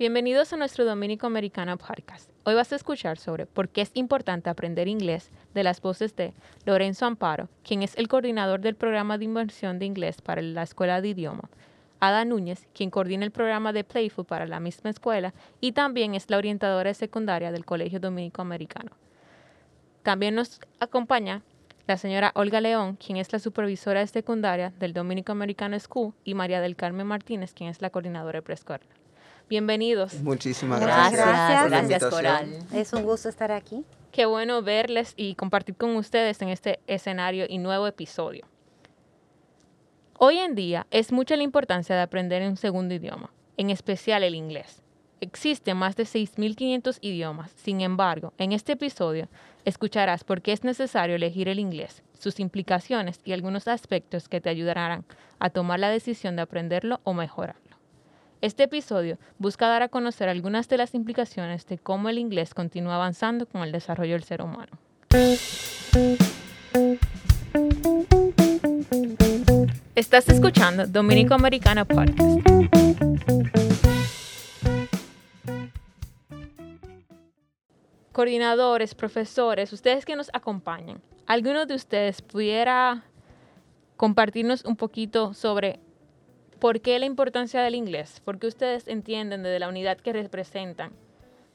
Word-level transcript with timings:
Bienvenidos 0.00 0.50
a 0.54 0.56
nuestro 0.56 0.86
Dominico 0.86 1.26
Americano 1.26 1.76
Podcast. 1.76 2.30
Hoy 2.44 2.54
vas 2.54 2.72
a 2.72 2.76
escuchar 2.76 3.18
sobre 3.18 3.44
por 3.44 3.68
qué 3.68 3.82
es 3.82 3.90
importante 3.92 4.48
aprender 4.48 4.88
inglés 4.88 5.30
de 5.52 5.62
las 5.62 5.82
voces 5.82 6.16
de 6.16 6.32
Lorenzo 6.64 7.04
Amparo, 7.04 7.50
quien 7.62 7.82
es 7.82 7.94
el 7.98 8.08
coordinador 8.08 8.62
del 8.62 8.76
programa 8.76 9.18
de 9.18 9.26
inversión 9.26 9.78
de 9.78 9.84
inglés 9.84 10.22
para 10.22 10.40
la 10.40 10.62
Escuela 10.62 11.02
de 11.02 11.08
Idioma, 11.08 11.50
Ada 12.00 12.24
Núñez, 12.24 12.66
quien 12.72 12.88
coordina 12.88 13.26
el 13.26 13.30
programa 13.30 13.74
de 13.74 13.84
Playful 13.84 14.24
para 14.24 14.46
la 14.46 14.58
misma 14.58 14.88
escuela 14.88 15.34
y 15.60 15.72
también 15.72 16.14
es 16.14 16.30
la 16.30 16.38
orientadora 16.38 16.94
secundaria 16.94 17.52
del 17.52 17.66
Colegio 17.66 18.00
Dominico 18.00 18.40
Americano. 18.40 18.92
También 20.02 20.34
nos 20.34 20.60
acompaña 20.78 21.42
la 21.86 21.98
señora 21.98 22.32
Olga 22.36 22.62
León, 22.62 22.96
quien 22.96 23.18
es 23.18 23.34
la 23.34 23.38
supervisora 23.38 24.06
secundaria 24.06 24.72
del 24.78 24.94
Dominico 24.94 25.32
Americano 25.32 25.78
School, 25.78 26.14
y 26.24 26.32
María 26.32 26.62
del 26.62 26.74
Carmen 26.74 27.06
Martínez, 27.06 27.52
quien 27.52 27.68
es 27.68 27.82
la 27.82 27.90
coordinadora 27.90 28.38
de 28.38 28.42
preescolar. 28.42 28.99
Bienvenidos. 29.50 30.14
Muchísimas 30.22 30.80
gracias. 30.80 31.26
Gracias, 31.26 31.70
gracias 31.70 32.04
Coral. 32.04 32.48
Es 32.72 32.92
un 32.92 33.02
gusto 33.02 33.28
estar 33.28 33.50
aquí. 33.50 33.84
Qué 34.12 34.24
bueno 34.24 34.62
verles 34.62 35.12
y 35.16 35.34
compartir 35.34 35.74
con 35.74 35.96
ustedes 35.96 36.40
en 36.40 36.50
este 36.50 36.78
escenario 36.86 37.46
y 37.48 37.58
nuevo 37.58 37.88
episodio. 37.88 38.46
Hoy 40.20 40.38
en 40.38 40.54
día 40.54 40.86
es 40.92 41.10
mucha 41.10 41.34
la 41.34 41.42
importancia 41.42 41.96
de 41.96 42.02
aprender 42.02 42.48
un 42.48 42.56
segundo 42.56 42.94
idioma, 42.94 43.32
en 43.56 43.70
especial 43.70 44.22
el 44.22 44.36
inglés. 44.36 44.84
Existen 45.20 45.76
más 45.76 45.96
de 45.96 46.04
6.500 46.04 46.98
idiomas, 47.00 47.50
sin 47.56 47.80
embargo, 47.80 48.32
en 48.38 48.52
este 48.52 48.74
episodio 48.74 49.26
escucharás 49.64 50.22
por 50.22 50.42
qué 50.42 50.52
es 50.52 50.62
necesario 50.62 51.16
elegir 51.16 51.48
el 51.48 51.58
inglés, 51.58 52.04
sus 52.16 52.38
implicaciones 52.38 53.18
y 53.24 53.32
algunos 53.32 53.66
aspectos 53.66 54.28
que 54.28 54.40
te 54.40 54.48
ayudarán 54.48 55.04
a 55.40 55.50
tomar 55.50 55.80
la 55.80 55.90
decisión 55.90 56.36
de 56.36 56.42
aprenderlo 56.42 57.00
o 57.02 57.14
mejorarlo. 57.14 57.69
Este 58.42 58.62
episodio 58.62 59.18
busca 59.38 59.68
dar 59.68 59.82
a 59.82 59.88
conocer 59.90 60.30
algunas 60.30 60.66
de 60.70 60.78
las 60.78 60.94
implicaciones 60.94 61.66
de 61.66 61.76
cómo 61.76 62.08
el 62.08 62.16
inglés 62.16 62.54
continúa 62.54 62.94
avanzando 62.94 63.44
con 63.44 63.62
el 63.62 63.70
desarrollo 63.70 64.14
del 64.14 64.24
ser 64.24 64.40
humano. 64.40 64.78
Estás 69.94 70.26
escuchando 70.30 70.86
Dominico 70.86 71.34
Americano 71.34 71.84
Podcast. 71.84 72.18
Coordinadores, 78.12 78.94
profesores, 78.94 79.70
ustedes 79.74 80.06
que 80.06 80.16
nos 80.16 80.30
acompañan, 80.32 81.02
¿alguno 81.26 81.66
de 81.66 81.74
ustedes 81.74 82.22
pudiera 82.22 83.04
compartirnos 83.98 84.64
un 84.64 84.76
poquito 84.76 85.34
sobre 85.34 85.78
¿Por 86.60 86.82
qué 86.82 86.98
la 86.98 87.06
importancia 87.06 87.62
del 87.62 87.74
inglés? 87.74 88.20
Porque 88.22 88.46
ustedes 88.46 88.86
entienden 88.86 89.42
desde 89.42 89.58
la 89.58 89.68
unidad 89.68 89.96
que 89.96 90.12
representan 90.12 90.92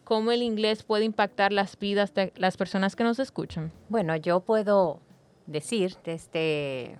cómo 0.03 0.31
el 0.31 0.41
inglés 0.41 0.81
puede 0.81 1.05
impactar 1.05 1.53
las 1.53 1.77
vidas 1.77 2.15
de 2.15 2.33
las 2.37 2.57
personas 2.57 2.95
que 2.95 3.03
nos 3.03 3.19
escuchan. 3.19 3.71
Bueno, 3.87 4.15
yo 4.15 4.39
puedo 4.39 4.99
decir 5.45 5.95
desde, 6.03 6.97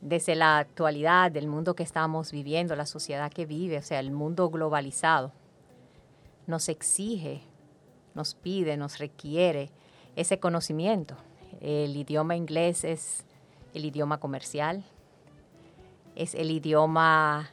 desde 0.00 0.36
la 0.36 0.58
actualidad 0.58 1.32
del 1.32 1.48
mundo 1.48 1.74
que 1.74 1.82
estamos 1.82 2.30
viviendo, 2.30 2.76
la 2.76 2.86
sociedad 2.86 3.32
que 3.32 3.44
vive, 3.44 3.78
o 3.78 3.82
sea, 3.82 3.98
el 3.98 4.12
mundo 4.12 4.48
globalizado, 4.48 5.32
nos 6.46 6.68
exige, 6.68 7.42
nos 8.14 8.36
pide, 8.36 8.76
nos 8.76 8.98
requiere 8.98 9.72
ese 10.14 10.38
conocimiento. 10.38 11.16
El 11.60 11.96
idioma 11.96 12.36
inglés 12.36 12.84
es 12.84 13.24
el 13.74 13.84
idioma 13.84 14.18
comercial, 14.20 14.84
es 16.18 16.34
el 16.34 16.50
idioma 16.50 17.50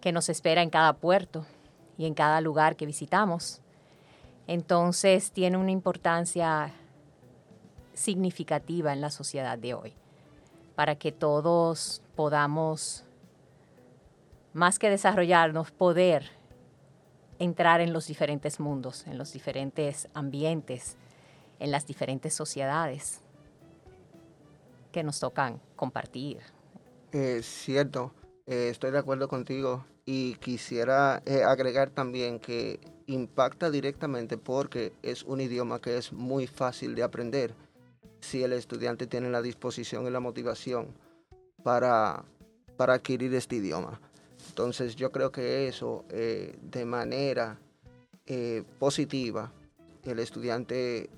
que 0.00 0.12
nos 0.12 0.30
espera 0.30 0.62
en 0.62 0.70
cada 0.70 0.94
puerto 0.94 1.44
y 1.98 2.06
en 2.06 2.14
cada 2.14 2.40
lugar 2.40 2.74
que 2.74 2.86
visitamos. 2.86 3.60
Entonces 4.46 5.30
tiene 5.30 5.58
una 5.58 5.70
importancia 5.70 6.72
significativa 7.92 8.94
en 8.94 9.02
la 9.02 9.10
sociedad 9.10 9.58
de 9.58 9.74
hoy, 9.74 9.92
para 10.74 10.94
que 10.96 11.12
todos 11.12 12.00
podamos, 12.16 13.04
más 14.54 14.78
que 14.78 14.88
desarrollarnos, 14.88 15.70
poder 15.70 16.30
entrar 17.38 17.82
en 17.82 17.92
los 17.92 18.06
diferentes 18.06 18.58
mundos, 18.58 19.06
en 19.06 19.18
los 19.18 19.34
diferentes 19.34 20.08
ambientes, 20.14 20.96
en 21.58 21.70
las 21.70 21.86
diferentes 21.86 22.32
sociedades 22.32 23.20
que 24.92 25.02
nos 25.02 25.20
tocan 25.20 25.60
compartir. 25.76 26.40
Es 27.12 27.46
cierto, 27.46 28.12
eh, 28.46 28.68
estoy 28.70 28.90
de 28.90 28.98
acuerdo 28.98 29.28
contigo 29.28 29.86
y 30.04 30.34
quisiera 30.34 31.22
eh, 31.24 31.42
agregar 31.42 31.88
también 31.88 32.38
que 32.38 32.80
impacta 33.06 33.70
directamente 33.70 34.36
porque 34.36 34.92
es 35.02 35.22
un 35.22 35.40
idioma 35.40 35.80
que 35.80 35.96
es 35.96 36.12
muy 36.12 36.46
fácil 36.46 36.94
de 36.94 37.02
aprender 37.02 37.54
si 38.20 38.42
el 38.42 38.52
estudiante 38.52 39.06
tiene 39.06 39.30
la 39.30 39.40
disposición 39.40 40.06
y 40.06 40.10
la 40.10 40.20
motivación 40.20 40.88
para, 41.62 42.24
para 42.76 42.94
adquirir 42.94 43.34
este 43.34 43.56
idioma. 43.56 43.98
Entonces 44.50 44.94
yo 44.94 45.10
creo 45.10 45.32
que 45.32 45.66
eso 45.66 46.04
eh, 46.10 46.58
de 46.60 46.84
manera 46.84 47.58
positiva, 48.78 49.50
el 50.04 50.18
estudiante 50.18 51.08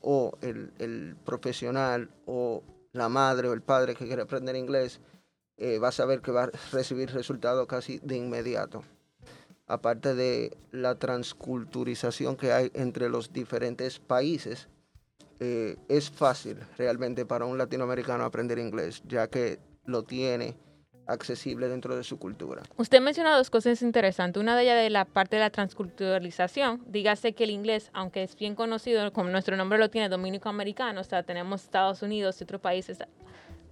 o 0.00 0.38
el, 0.40 0.72
el 0.78 1.14
profesional 1.22 2.08
o 2.24 2.62
la 2.92 3.10
madre 3.10 3.48
o 3.48 3.52
el 3.52 3.60
padre 3.60 3.94
que 3.94 4.06
quiere 4.06 4.22
aprender 4.22 4.56
inglés, 4.56 5.00
eh, 5.58 5.80
a 5.82 5.92
saber 5.92 6.20
que 6.20 6.32
va 6.32 6.44
a 6.44 6.50
recibir 6.72 7.10
resultados 7.12 7.66
casi 7.66 7.98
de 8.02 8.16
inmediato. 8.16 8.82
Aparte 9.66 10.14
de 10.14 10.56
la 10.70 10.96
transculturización 10.96 12.36
que 12.36 12.52
hay 12.52 12.70
entre 12.74 13.08
los 13.08 13.32
diferentes 13.32 13.98
países, 13.98 14.68
eh, 15.40 15.76
es 15.88 16.10
fácil 16.10 16.58
realmente 16.78 17.26
para 17.26 17.44
un 17.44 17.58
latinoamericano 17.58 18.24
aprender 18.24 18.58
inglés, 18.58 19.02
ya 19.06 19.28
que 19.28 19.58
lo 19.84 20.02
tiene 20.04 20.56
accesible 21.06 21.68
dentro 21.68 21.96
de 21.96 22.04
su 22.04 22.18
cultura. 22.18 22.62
Usted 22.76 23.00
menciona 23.00 23.36
dos 23.36 23.50
cosas 23.50 23.80
interesantes. 23.82 24.40
Una 24.40 24.56
de 24.56 24.62
ellas 24.64 24.82
de 24.82 24.90
la 24.90 25.04
parte 25.04 25.36
de 25.36 25.40
la 25.40 25.50
transculturalización. 25.50 26.82
Dígase 26.86 27.32
que 27.32 27.44
el 27.44 27.50
inglés, 27.50 27.90
aunque 27.92 28.22
es 28.22 28.36
bien 28.36 28.54
conocido, 28.54 29.12
como 29.12 29.30
nuestro 29.30 29.56
nombre 29.56 29.78
lo 29.78 29.88
tiene, 29.88 30.08
dominico 30.08 30.48
americano, 30.48 31.00
o 31.00 31.04
sea, 31.04 31.22
tenemos 31.22 31.64
Estados 31.64 32.02
Unidos 32.02 32.40
y 32.40 32.44
otros 32.44 32.60
países 32.60 32.98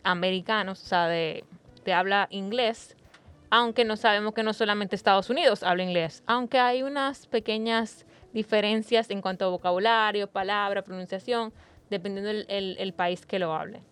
americanos, 0.05 0.83
o 0.83 0.87
sea, 0.87 1.09
de 1.09 1.45
te 1.85 1.93
habla 1.93 2.27
inglés, 2.31 2.97
aunque 3.51 3.85
no 3.85 3.97
sabemos 3.97 4.35
que 4.35 4.43
no 4.43 4.53
solamente 4.53 4.97
Estados 4.97 5.31
Unidos 5.31 5.63
habla 5.63 5.85
inglés, 5.85 6.25
aunque 6.27 6.59
hay 6.59 6.83
unas 6.83 7.27
pequeñas 7.29 8.05
diferencias 8.33 9.11
en 9.11 9.21
cuanto 9.21 9.45
a 9.45 9.49
vocabulario, 9.49 10.27
palabra, 10.27 10.83
pronunciación, 10.83 11.53
dependiendo 11.89 12.31
del 12.31 12.93
país 12.95 13.25
que 13.25 13.39
lo 13.39 13.55
hable. 13.55 13.83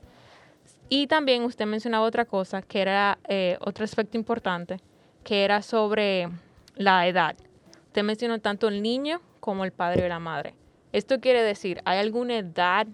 Y 0.89 1.07
también 1.07 1.45
usted 1.45 1.65
mencionaba 1.67 2.05
otra 2.05 2.25
cosa, 2.25 2.61
que 2.61 2.83
era 2.83 3.19
eh, 3.29 3.57
otro 3.61 3.85
aspecto 3.85 4.17
importante, 4.17 4.79
que 5.23 5.45
era 5.45 5.63
sobre 5.63 6.29
la 6.75 7.07
edad. 7.07 7.37
Usted 7.87 8.03
mencionó 8.03 8.41
tanto 8.41 8.69
el 8.69 8.83
niño 8.83 9.21
como 9.41 9.65
el 9.65 9.73
padre 9.73 10.05
o 10.05 10.09
la 10.09 10.19
madre. 10.19 10.55
Esto 10.93 11.21
quiere 11.21 11.43
decir, 11.43 11.81
¿hay 11.85 11.99
alguna 11.99 12.37
edad 12.37 12.87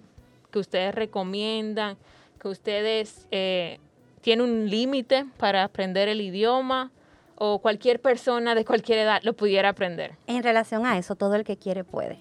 que 0.52 0.58
ustedes 0.58 0.94
recomiendan, 0.94 1.96
que 2.40 2.48
ustedes 2.48 3.26
eh, 3.30 3.80
tiene 4.20 4.42
un 4.42 4.68
límite 4.68 5.26
para 5.36 5.64
aprender 5.64 6.08
el 6.08 6.20
idioma 6.20 6.90
o 7.36 7.60
cualquier 7.60 8.00
persona 8.00 8.54
de 8.54 8.64
cualquier 8.64 8.98
edad 8.98 9.22
lo 9.22 9.34
pudiera 9.34 9.70
aprender? 9.70 10.16
En 10.26 10.42
relación 10.42 10.86
a 10.86 10.98
eso, 10.98 11.14
todo 11.14 11.34
el 11.34 11.44
que 11.44 11.56
quiere 11.56 11.84
puede. 11.84 12.18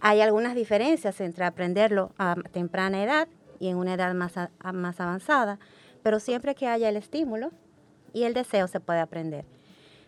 Hay 0.00 0.20
algunas 0.22 0.54
diferencias 0.54 1.20
entre 1.20 1.44
aprenderlo 1.44 2.12
a 2.16 2.36
temprana 2.52 3.02
edad 3.02 3.28
y 3.58 3.68
en 3.68 3.76
una 3.76 3.94
edad 3.94 4.14
más, 4.14 4.32
más 4.72 5.00
avanzada, 5.00 5.58
pero 6.02 6.20
siempre 6.20 6.54
que 6.54 6.66
haya 6.66 6.88
el 6.88 6.96
estímulo 6.96 7.50
y 8.14 8.24
el 8.24 8.32
deseo 8.32 8.66
se 8.66 8.80
puede 8.80 9.00
aprender. 9.00 9.44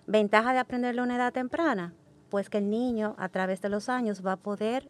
Ventaja 0.07 0.55
de 0.55 0.59
aprenderlo 0.59 1.03
a 1.03 1.05
una 1.05 1.17
edad 1.17 1.33
temprana, 1.33 1.93
pues 2.31 2.49
que 2.49 2.59
el 2.59 2.71
niño 2.71 3.15
a 3.19 3.29
través 3.29 3.61
de 3.61 3.69
los 3.69 3.91
años 3.91 4.25
va 4.27 4.33
a 4.33 4.37
poder 4.37 4.89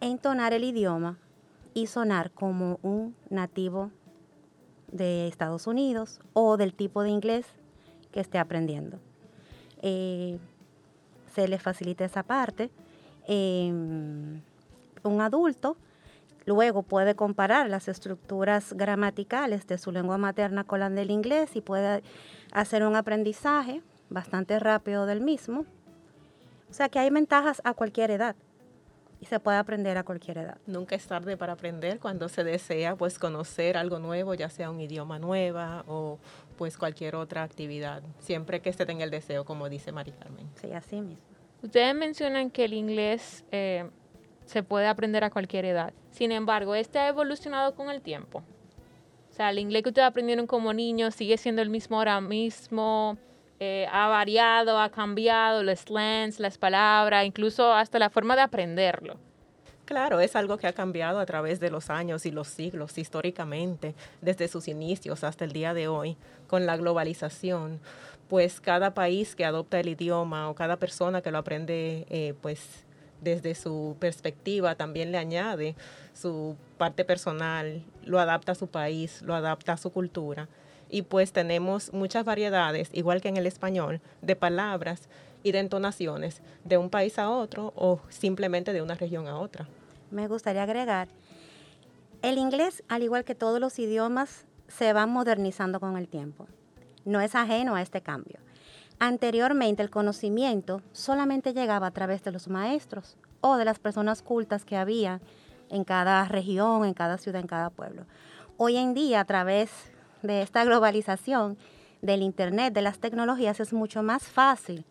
entonar 0.00 0.52
el 0.52 0.64
idioma 0.64 1.18
y 1.72 1.86
sonar 1.86 2.32
como 2.32 2.78
un 2.82 3.14
nativo 3.30 3.92
de 4.96 5.28
Estados 5.28 5.66
Unidos 5.66 6.20
o 6.32 6.56
del 6.56 6.74
tipo 6.74 7.02
de 7.02 7.10
inglés 7.10 7.46
que 8.12 8.20
esté 8.20 8.38
aprendiendo. 8.38 8.98
Eh, 9.82 10.38
se 11.34 11.48
le 11.48 11.58
facilita 11.58 12.04
esa 12.04 12.22
parte. 12.22 12.70
Em, 13.26 14.40
un 15.02 15.20
adulto 15.20 15.76
luego 16.46 16.82
puede 16.82 17.14
comparar 17.14 17.68
las 17.68 17.88
estructuras 17.88 18.72
gramaticales 18.72 19.66
de 19.66 19.78
su 19.78 19.92
lengua 19.92 20.16
materna 20.16 20.64
con 20.64 20.80
la 20.80 20.88
del 20.88 21.10
inglés 21.10 21.56
y 21.56 21.60
puede 21.60 22.02
hacer 22.52 22.84
un 22.84 22.94
y 29.20 29.26
se 29.26 29.40
puede 29.40 29.58
aprender 29.58 29.96
a 29.98 30.02
cualquier 30.02 30.38
edad. 30.38 30.58
Nunca 30.66 30.94
es 30.94 31.06
tarde 31.06 31.36
para 31.36 31.54
aprender 31.54 31.98
cuando 31.98 32.28
se 32.28 32.44
desea 32.44 32.96
pues 32.96 33.18
conocer 33.18 33.76
algo 33.76 33.98
nuevo, 33.98 34.34
ya 34.34 34.50
sea 34.50 34.70
un 34.70 34.80
idioma 34.80 35.18
nueva 35.18 35.84
o 35.86 36.18
pues 36.56 36.76
cualquier 36.76 37.16
otra 37.16 37.42
actividad, 37.42 38.02
siempre 38.18 38.60
que 38.60 38.72
se 38.72 38.86
tenga 38.86 39.04
el 39.04 39.10
deseo, 39.10 39.44
como 39.44 39.68
dice 39.68 39.92
Mari 39.92 40.12
Carmen. 40.12 40.48
Sí, 40.60 40.72
así 40.72 41.00
mismo. 41.00 41.24
Ustedes 41.62 41.94
mencionan 41.94 42.50
que 42.50 42.64
el 42.64 42.74
inglés 42.74 43.44
eh, 43.50 43.88
se 44.44 44.62
puede 44.62 44.86
aprender 44.86 45.24
a 45.24 45.30
cualquier 45.30 45.64
edad. 45.64 45.92
Sin 46.10 46.32
embargo, 46.32 46.74
este 46.74 46.98
ha 46.98 47.08
evolucionado 47.08 47.74
con 47.74 47.90
el 47.90 48.00
tiempo. 48.00 48.42
O 49.30 49.34
sea, 49.34 49.50
el 49.50 49.58
inglés 49.58 49.82
que 49.82 49.90
ustedes 49.90 50.08
aprendieron 50.08 50.46
como 50.46 50.72
niños 50.72 51.14
sigue 51.14 51.36
siendo 51.36 51.60
el 51.60 51.68
mismo 51.68 51.98
ahora 51.98 52.20
mismo. 52.20 53.18
Eh, 53.58 53.86
ha 53.90 54.08
variado, 54.08 54.78
ha 54.78 54.90
cambiado 54.90 55.62
los 55.62 55.80
slangs, 55.80 56.38
las 56.40 56.58
palabras, 56.58 57.24
incluso 57.24 57.72
hasta 57.72 57.98
la 57.98 58.10
forma 58.10 58.36
de 58.36 58.42
aprenderlo. 58.42 59.16
Claro, 59.86 60.20
es 60.20 60.36
algo 60.36 60.58
que 60.58 60.66
ha 60.66 60.72
cambiado 60.72 61.20
a 61.20 61.26
través 61.26 61.60
de 61.60 61.70
los 61.70 61.88
años 61.88 62.26
y 62.26 62.32
los 62.32 62.48
siglos, 62.48 62.98
históricamente, 62.98 63.94
desde 64.20 64.48
sus 64.48 64.68
inicios 64.68 65.24
hasta 65.24 65.44
el 65.44 65.52
día 65.52 65.74
de 65.74 65.88
hoy, 65.88 66.16
con 66.48 66.66
la 66.66 66.76
globalización. 66.76 67.80
Pues 68.28 68.60
cada 68.60 68.92
país 68.92 69.36
que 69.36 69.44
adopta 69.44 69.78
el 69.80 69.88
idioma 69.88 70.50
o 70.50 70.54
cada 70.54 70.76
persona 70.76 71.22
que 71.22 71.30
lo 71.30 71.38
aprende, 71.38 72.04
eh, 72.10 72.34
pues 72.42 72.84
desde 73.22 73.54
su 73.54 73.96
perspectiva 73.98 74.74
también 74.74 75.12
le 75.12 75.18
añade 75.18 75.76
su 76.12 76.56
parte 76.76 77.04
personal, 77.04 77.82
lo 78.04 78.18
adapta 78.18 78.52
a 78.52 78.56
su 78.56 78.66
país, 78.66 79.22
lo 79.22 79.34
adapta 79.34 79.74
a 79.74 79.76
su 79.76 79.90
cultura 79.90 80.48
y 80.88 81.02
pues 81.02 81.32
tenemos 81.32 81.92
muchas 81.92 82.24
variedades, 82.24 82.90
igual 82.92 83.20
que 83.20 83.28
en 83.28 83.36
el 83.36 83.46
español, 83.46 84.00
de 84.22 84.36
palabras 84.36 85.08
y 85.42 85.52
de 85.52 85.60
entonaciones 85.60 86.42
de 86.64 86.76
un 86.76 86.90
país 86.90 87.18
a 87.18 87.30
otro 87.30 87.72
o 87.76 88.00
simplemente 88.08 88.72
de 88.72 88.82
una 88.82 88.94
región 88.94 89.28
a 89.28 89.38
otra. 89.38 89.68
Me 90.10 90.28
gustaría 90.28 90.62
agregar, 90.62 91.08
el 92.22 92.38
inglés, 92.38 92.82
al 92.88 93.02
igual 93.02 93.24
que 93.24 93.34
todos 93.34 93.60
los 93.60 93.78
idiomas, 93.78 94.46
se 94.68 94.92
va 94.92 95.06
modernizando 95.06 95.78
con 95.80 95.96
el 95.96 96.08
tiempo. 96.08 96.46
No 97.04 97.20
es 97.20 97.34
ajeno 97.34 97.76
a 97.76 97.82
este 97.82 98.00
cambio. 98.00 98.38
Anteriormente 98.98 99.82
el 99.82 99.90
conocimiento 99.90 100.82
solamente 100.92 101.52
llegaba 101.52 101.88
a 101.88 101.90
través 101.92 102.24
de 102.24 102.32
los 102.32 102.48
maestros 102.48 103.16
o 103.42 103.56
de 103.56 103.64
las 103.64 103.78
personas 103.78 104.22
cultas 104.22 104.64
que 104.64 104.76
había 104.76 105.20
en 105.68 105.84
cada 105.84 106.24
región, 106.26 106.84
en 106.84 106.94
cada 106.94 107.18
ciudad, 107.18 107.40
en 107.40 107.46
cada 107.46 107.70
pueblo. 107.70 108.06
Hoy 108.56 108.76
en 108.76 108.94
día, 108.94 109.20
a 109.20 109.24
través 109.24 109.70
de 110.22 110.42
esta 110.42 110.64
globalización, 110.64 111.56
del 112.02 112.22
Internet, 112.22 112.72
de 112.74 112.82
las 112.82 112.98
tecnologías, 112.98 113.60
es 113.60 113.72
mucho 113.72 114.02
más 114.02 114.24
fácil 114.24 114.84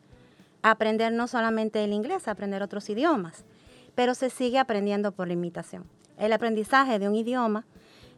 aprender 0.62 1.14
no 1.14 1.28
solamente 1.28 1.84
el 1.84 1.94
inglés, 1.94 2.28
aprender 2.28 2.64
otros 2.64 2.90
idiomas, 2.90 3.46
pero 3.94 4.16
se 4.16 4.30
sigue 4.30 4.60
aprendiendo 4.60 5.12
por 5.12 5.32
imitación. 5.32 5.86
El 6.18 6.34
aprendizaje 6.34 7.00
de 7.00 7.08
un 7.08 7.16
idioma, 7.16 7.66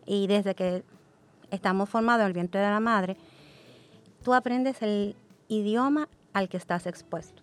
y 0.06 0.28
desde 0.28 0.56
que 0.56 0.84
estamos 1.52 1.90
formados 1.90 2.22
en 2.22 2.28
el 2.28 2.34
vientre 2.34 2.62
de 2.62 2.68
la 2.68 2.80
madre, 2.80 3.18
tú 4.24 4.34
aprendes 4.34 4.82
el 4.82 5.16
idioma 5.48 6.08
al 6.34 6.50
que 6.50 6.58
estás 6.58 6.88
expuesto. 6.88 7.42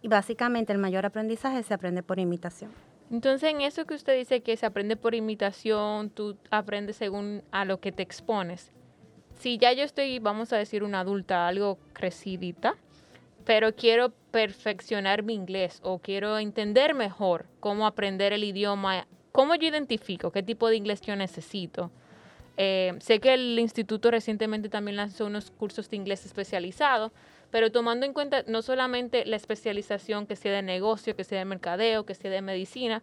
Y 0.00 0.08
básicamente 0.08 0.72
el 0.72 0.78
mayor 0.78 1.04
aprendizaje 1.04 1.62
se 1.62 1.74
aprende 1.74 2.02
por 2.02 2.18
imitación. 2.18 2.70
Entonces, 3.10 3.50
en 3.50 3.62
eso 3.62 3.84
que 3.84 3.94
usted 3.94 4.16
dice 4.16 4.42
que 4.42 4.56
se 4.56 4.66
aprende 4.66 4.96
por 4.96 5.14
imitación, 5.14 6.10
tú 6.10 6.36
aprendes 6.50 6.96
según 6.96 7.42
a 7.50 7.64
lo 7.64 7.80
que 7.80 7.90
te 7.90 8.02
expones 8.02 8.70
si 9.38 9.58
ya 9.58 9.72
yo 9.72 9.84
estoy, 9.84 10.18
vamos 10.18 10.52
a 10.52 10.56
decir, 10.56 10.82
una 10.82 11.00
adulta, 11.00 11.48
algo 11.48 11.78
crecidita, 11.92 12.76
pero 13.44 13.74
quiero 13.74 14.12
perfeccionar 14.30 15.22
mi 15.22 15.34
inglés 15.34 15.80
o 15.82 15.98
quiero 15.98 16.38
entender 16.38 16.94
mejor 16.94 17.46
cómo 17.60 17.86
aprender 17.86 18.32
el 18.32 18.44
idioma, 18.44 19.06
cómo 19.32 19.54
yo 19.54 19.68
identifico 19.68 20.30
qué 20.30 20.42
tipo 20.42 20.68
de 20.68 20.76
inglés 20.76 21.00
yo 21.00 21.16
necesito. 21.16 21.90
Eh, 22.56 22.94
sé 22.98 23.20
que 23.20 23.34
el 23.34 23.58
instituto 23.58 24.10
recientemente 24.10 24.68
también 24.68 24.96
lanzó 24.96 25.26
unos 25.26 25.52
cursos 25.52 25.88
de 25.88 25.96
inglés 25.96 26.26
especializados, 26.26 27.12
pero 27.50 27.70
tomando 27.70 28.04
en 28.04 28.12
cuenta 28.12 28.42
no 28.48 28.62
solamente 28.62 29.24
la 29.24 29.36
especialización 29.36 30.26
que 30.26 30.34
sea 30.34 30.52
de 30.52 30.62
negocio, 30.62 31.14
que 31.14 31.24
sea 31.24 31.38
de 31.38 31.44
mercadeo, 31.44 32.04
que 32.04 32.14
sea 32.14 32.32
de 32.32 32.42
medicina, 32.42 33.02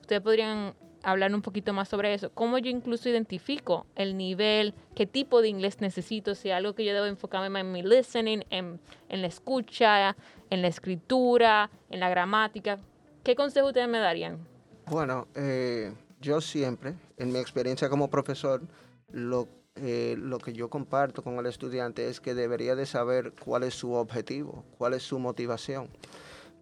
ustedes 0.00 0.22
podrían 0.22 0.74
hablar 1.02 1.34
un 1.34 1.42
poquito 1.42 1.72
más 1.72 1.88
sobre 1.88 2.14
eso. 2.14 2.30
¿Cómo 2.32 2.58
yo 2.58 2.70
incluso 2.70 3.08
identifico 3.08 3.86
el 3.94 4.16
nivel, 4.16 4.74
qué 4.94 5.06
tipo 5.06 5.42
de 5.42 5.48
inglés 5.48 5.80
necesito? 5.80 6.34
Si 6.34 6.50
algo 6.50 6.74
que 6.74 6.84
yo 6.84 6.94
debo 6.94 7.06
enfocarme 7.06 7.60
en 7.60 7.72
mi 7.72 7.82
listening, 7.82 8.44
en, 8.50 8.80
la 9.08 9.26
escucha, 9.26 10.16
en 10.50 10.62
la 10.62 10.68
escritura, 10.68 11.70
en 11.90 12.00
la 12.00 12.08
gramática. 12.08 12.78
¿Qué 13.22 13.34
consejo 13.34 13.68
ustedes 13.68 13.88
me 13.88 13.98
darían? 13.98 14.38
Bueno, 14.86 15.28
eh, 15.34 15.92
yo 16.20 16.40
siempre, 16.40 16.94
en 17.16 17.32
mi 17.32 17.38
experiencia 17.38 17.88
como 17.88 18.10
profesor, 18.10 18.62
lo, 19.10 19.48
eh, 19.76 20.16
lo 20.18 20.38
que 20.38 20.52
yo 20.52 20.68
comparto 20.68 21.22
con 21.22 21.38
el 21.38 21.46
estudiante 21.46 22.08
es 22.08 22.20
que 22.20 22.34
debería 22.34 22.74
de 22.74 22.86
saber 22.86 23.32
cuál 23.44 23.62
es 23.62 23.74
su 23.74 23.92
objetivo, 23.92 24.64
cuál 24.78 24.94
es 24.94 25.02
su 25.02 25.18
motivación, 25.18 25.88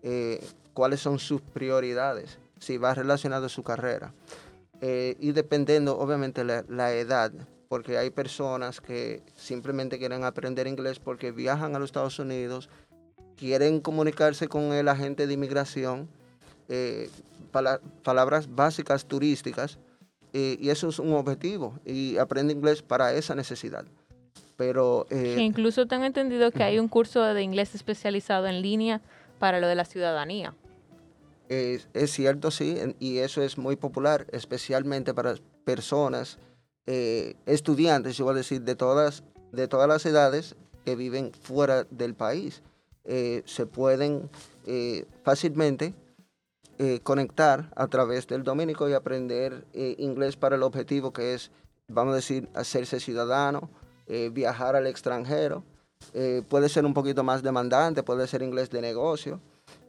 eh, 0.03 0.45
cuáles 0.75 1.01
son 1.01 1.19
sus 1.19 1.41
prioridades 1.41 2.39
si 2.61 2.79
va 2.79 2.95
relacionado 2.95 3.47
a 3.47 3.49
su 3.49 3.65
carrera. 3.65 4.15
Eh, 4.81 5.17
y 5.19 5.33
dependiendo, 5.33 5.99
obviamente, 5.99 6.45
la, 6.45 6.65
la 6.69 6.93
edad, 6.93 7.33
porque 7.69 7.99
hay 7.99 8.11
personas 8.11 8.81
que 8.81 9.23
simplemente 9.35 9.99
quieren 9.99 10.25
aprender 10.25 10.67
inglés 10.67 11.01
porque 11.01 11.33
viajan 11.33 11.75
a 11.75 11.79
los 11.79 11.89
Estados 11.89 12.19
Unidos, 12.19 12.69
quieren 13.37 13.81
comunicarse 13.81 14.49
con 14.49 14.73
el 14.73 14.89
agente 14.89 15.27
de 15.27 15.35
inmigración, 15.35 16.09
eh, 16.69 17.11
palabras 18.03 18.55
básicas 18.55 19.07
turísticas, 19.07 19.79
eh, 20.33 20.57
y 20.61 20.69
eso 20.69 20.89
es 20.89 20.99
un 20.99 21.13
objetivo, 21.15 21.79
y 21.85 22.19
aprende 22.19 22.53
inglés 22.53 22.83
para 22.83 23.13
esa 23.15 23.35
necesidad. 23.35 23.85
Pero, 24.57 25.07
incluso 25.39 25.87
tengo 25.87 26.05
entendido 26.05 26.51
que 26.51 26.63
hay 26.63 26.79
un 26.79 26.89
curso 26.89 27.23
de 27.23 27.43
inglés 27.43 27.75
especializado 27.75 28.47
en 28.47 28.61
línea 28.61 29.01
para 29.39 29.59
lo 29.59 29.67
de 29.67 29.75
la 29.75 29.87
ciudadanía. 29.87 30.55
Es, 31.51 32.13
cierto, 32.13 32.53
sí, 32.53 32.79
y 33.01 33.19
eso 33.19 33.43
es 33.43 33.59
muy 33.59 33.75
popular, 33.75 34.25
especialmente 34.31 35.13
para 35.13 35.35
personas, 35.65 36.39
eh, 36.87 37.35
estudiantes, 37.45 38.17
yo 38.17 38.25
voy 38.25 38.35
a 38.35 38.37
decir, 38.37 38.63
de 38.63 38.77
todas, 38.77 39.25
de 39.51 39.67
todas 39.67 39.89
las 39.89 40.07
edades 40.07 40.55
que 40.85 40.95
viven 40.95 41.33
fuera 41.33 41.83
del 41.91 42.15
país. 42.15 42.63
Eh, 43.03 43.43
se 43.47 43.67
pueden 43.67 44.31
eh, 44.65 45.07
fácilmente 45.25 45.93
conectar 47.03 47.71
a 47.77 47.89
través 47.89 48.27
del 48.27 48.43
dominico 48.43 48.89
y 48.89 48.95
aprender 48.95 49.67
inglés 49.75 50.37
para 50.37 50.57
el 50.57 50.63
objetivo 50.63 51.13
que 51.13 51.35
es, 51.35 51.51
vamos 51.89 52.13
a 52.13 52.17
decir, 52.17 52.49
hacerse 52.55 53.01
ciudadano, 53.01 53.69
viajar 54.33 54.77
al 54.77 54.87
extranjero. 54.87 55.63
puede 56.49 56.71
ser 56.71 56.87
un 56.87 56.95
poquito 56.95 57.23
más 57.23 57.43
demandante, 57.43 58.03
puede 58.03 58.27
ser 58.27 58.41
inglés 58.41 58.71
de 58.71 58.81
negocio, 58.81 59.43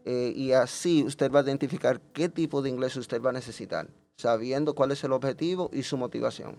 eh, 0.05 0.33
y 0.35 0.53
así 0.53 1.03
usted 1.03 1.31
va 1.31 1.39
a 1.39 1.43
identificar 1.43 2.01
qué 2.13 2.29
tipo 2.29 2.61
de 2.61 2.69
inglés 2.69 2.95
usted 2.95 3.21
va 3.21 3.29
a 3.29 3.33
necesitar, 3.33 3.87
sabiendo 4.17 4.73
cuál 4.73 4.91
es 4.91 5.03
el 5.03 5.11
objetivo 5.11 5.69
y 5.73 5.83
su 5.83 5.97
motivación. 5.97 6.55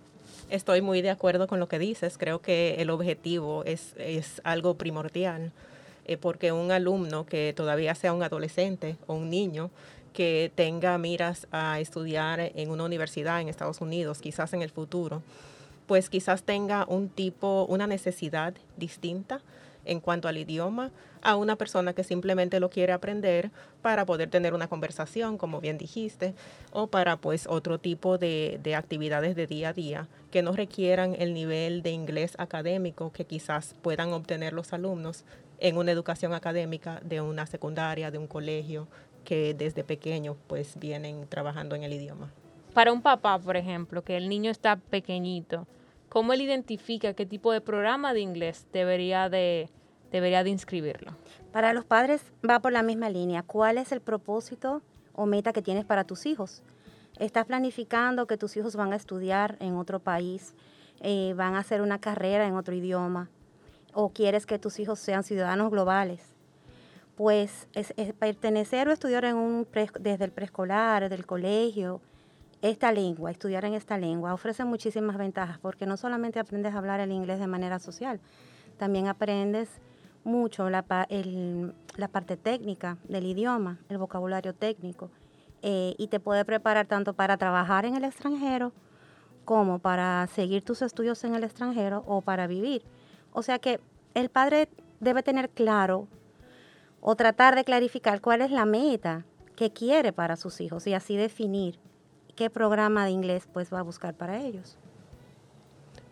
Estoy 0.50 0.82
muy 0.82 1.02
de 1.02 1.10
acuerdo 1.10 1.46
con 1.46 1.60
lo 1.60 1.68
que 1.68 1.78
dices. 1.78 2.18
Creo 2.18 2.40
que 2.40 2.76
el 2.78 2.90
objetivo 2.90 3.64
es, 3.64 3.94
es 3.96 4.40
algo 4.44 4.74
primordial, 4.74 5.52
eh, 6.04 6.16
porque 6.16 6.52
un 6.52 6.70
alumno 6.70 7.26
que 7.26 7.52
todavía 7.56 7.94
sea 7.94 8.12
un 8.12 8.22
adolescente 8.22 8.96
o 9.06 9.14
un 9.14 9.30
niño 9.30 9.70
que 10.12 10.52
tenga 10.54 10.98
miras 10.98 11.46
a 11.52 11.80
estudiar 11.80 12.40
en 12.40 12.70
una 12.70 12.84
universidad 12.84 13.40
en 13.40 13.48
Estados 13.48 13.80
Unidos, 13.80 14.20
quizás 14.20 14.52
en 14.52 14.62
el 14.62 14.70
futuro, 14.70 15.22
pues 15.86 16.10
quizás 16.10 16.42
tenga 16.42 16.84
un 16.86 17.08
tipo, 17.08 17.64
una 17.68 17.86
necesidad 17.86 18.54
distinta 18.76 19.40
en 19.84 20.00
cuanto 20.00 20.28
al 20.28 20.38
idioma 20.38 20.90
a 21.22 21.36
una 21.36 21.56
persona 21.56 21.92
que 21.92 22.04
simplemente 22.04 22.60
lo 22.60 22.70
quiere 22.70 22.92
aprender 22.92 23.50
para 23.80 24.04
poder 24.04 24.28
tener 24.28 24.54
una 24.54 24.68
conversación, 24.68 25.38
como 25.38 25.60
bien 25.60 25.78
dijiste, 25.78 26.34
o 26.72 26.88
para 26.88 27.16
pues 27.16 27.46
otro 27.46 27.78
tipo 27.78 28.18
de, 28.18 28.58
de 28.62 28.74
actividades 28.74 29.36
de 29.36 29.46
día 29.46 29.70
a 29.70 29.72
día 29.72 30.08
que 30.30 30.42
no 30.42 30.52
requieran 30.52 31.14
el 31.18 31.34
nivel 31.34 31.82
de 31.82 31.90
inglés 31.90 32.34
académico 32.38 33.12
que 33.12 33.24
quizás 33.24 33.74
puedan 33.82 34.12
obtener 34.12 34.52
los 34.52 34.72
alumnos 34.72 35.24
en 35.58 35.76
una 35.76 35.92
educación 35.92 36.34
académica 36.34 37.00
de 37.04 37.20
una 37.20 37.46
secundaria, 37.46 38.10
de 38.10 38.18
un 38.18 38.26
colegio, 38.26 38.88
que 39.24 39.54
desde 39.54 39.84
pequeño 39.84 40.36
pues 40.48 40.78
vienen 40.78 41.26
trabajando 41.28 41.76
en 41.76 41.84
el 41.84 41.92
idioma. 41.92 42.32
Para 42.74 42.92
un 42.92 43.02
papá, 43.02 43.38
por 43.38 43.56
ejemplo, 43.56 44.02
que 44.02 44.16
el 44.16 44.28
niño 44.28 44.50
está 44.50 44.76
pequeñito, 44.76 45.66
¿cómo 46.08 46.32
él 46.32 46.40
identifica 46.40 47.14
qué 47.14 47.26
tipo 47.26 47.52
de 47.52 47.60
programa 47.60 48.14
de 48.14 48.20
inglés 48.20 48.66
debería 48.72 49.28
de, 49.28 49.68
debería 50.12 50.44
de 50.44 50.50
inscribirlo? 50.50 51.16
Para 51.52 51.72
los 51.72 51.84
padres 51.84 52.22
va 52.48 52.60
por 52.60 52.72
la 52.72 52.82
misma 52.82 53.10
línea. 53.10 53.42
¿Cuál 53.42 53.78
es 53.78 53.90
el 53.90 54.00
propósito 54.00 54.82
o 55.14 55.26
meta 55.26 55.52
que 55.52 55.62
tienes 55.62 55.84
para 55.84 56.04
tus 56.04 56.26
hijos? 56.26 56.62
¿Estás 57.18 57.46
planificando 57.46 58.26
que 58.26 58.36
tus 58.36 58.56
hijos 58.56 58.76
van 58.76 58.92
a 58.92 58.96
estudiar 58.96 59.56
en 59.60 59.74
otro 59.74 59.98
país, 59.98 60.54
eh, 61.00 61.34
van 61.36 61.54
a 61.54 61.58
hacer 61.58 61.82
una 61.82 61.98
carrera 61.98 62.46
en 62.46 62.54
otro 62.54 62.74
idioma? 62.74 63.28
¿O 63.92 64.10
quieres 64.10 64.46
que 64.46 64.58
tus 64.58 64.78
hijos 64.78 64.98
sean 65.00 65.24
ciudadanos 65.24 65.70
globales? 65.70 66.32
pues 67.16 67.68
es, 67.74 67.92
pertenecer 68.18 68.88
o 68.88 68.92
estudiar 68.92 69.24
en 69.24 69.36
un 69.36 69.66
desde 70.00 70.24
el 70.24 70.32
preescolar, 70.32 71.08
del 71.08 71.26
colegio, 71.26 72.00
esta 72.62 72.92
lengua, 72.92 73.30
estudiar 73.30 73.64
en 73.64 73.74
esta 73.74 73.98
lengua, 73.98 74.32
ofrece 74.32 74.64
muchísimas 74.64 75.18
ventajas 75.18 75.58
porque 75.58 75.86
no 75.86 75.96
solamente 75.96 76.38
aprendes 76.38 76.74
a 76.74 76.78
hablar 76.78 77.00
el 77.00 77.12
inglés 77.12 77.38
de 77.40 77.46
manera 77.46 77.78
social, 77.78 78.20
también 78.78 79.08
aprendes 79.08 79.68
mucho 80.24 80.70
la, 80.70 80.84
la 81.96 82.08
parte 82.08 82.36
técnica 82.36 82.98
del 83.04 83.26
idioma, 83.26 83.78
el 83.88 83.98
vocabulario 83.98 84.54
técnico, 84.54 85.10
eh, 85.62 85.94
y 85.98 86.08
te 86.08 86.20
puede 86.20 86.44
preparar 86.44 86.86
tanto 86.86 87.14
para 87.14 87.36
trabajar 87.36 87.84
en 87.84 87.94
el 87.94 88.04
extranjero 88.04 88.72
como 89.44 89.78
para 89.78 90.26
seguir 90.28 90.64
tus 90.64 90.82
estudios 90.82 91.22
en 91.24 91.34
el 91.34 91.44
extranjero 91.44 92.04
o 92.06 92.20
para 92.20 92.46
vivir. 92.46 92.82
O 93.32 93.42
sea 93.42 93.58
que 93.58 93.80
el 94.14 94.28
padre 94.28 94.68
debe 95.00 95.22
tener 95.22 95.50
claro 95.50 96.08
o 97.00 97.16
tratar 97.16 97.54
de 97.54 97.64
clarificar 97.64 98.20
cuál 98.20 98.40
es 98.40 98.50
la 98.50 98.66
meta 98.66 99.24
que 99.56 99.72
quiere 99.72 100.12
para 100.12 100.36
sus 100.36 100.60
hijos 100.60 100.86
y 100.86 100.94
así 100.94 101.16
definir 101.16 101.78
qué 102.36 102.50
programa 102.50 103.04
de 103.04 103.10
inglés 103.10 103.48
pues 103.52 103.72
va 103.72 103.80
a 103.80 103.82
buscar 103.82 104.14
para 104.14 104.40
ellos. 104.40 104.78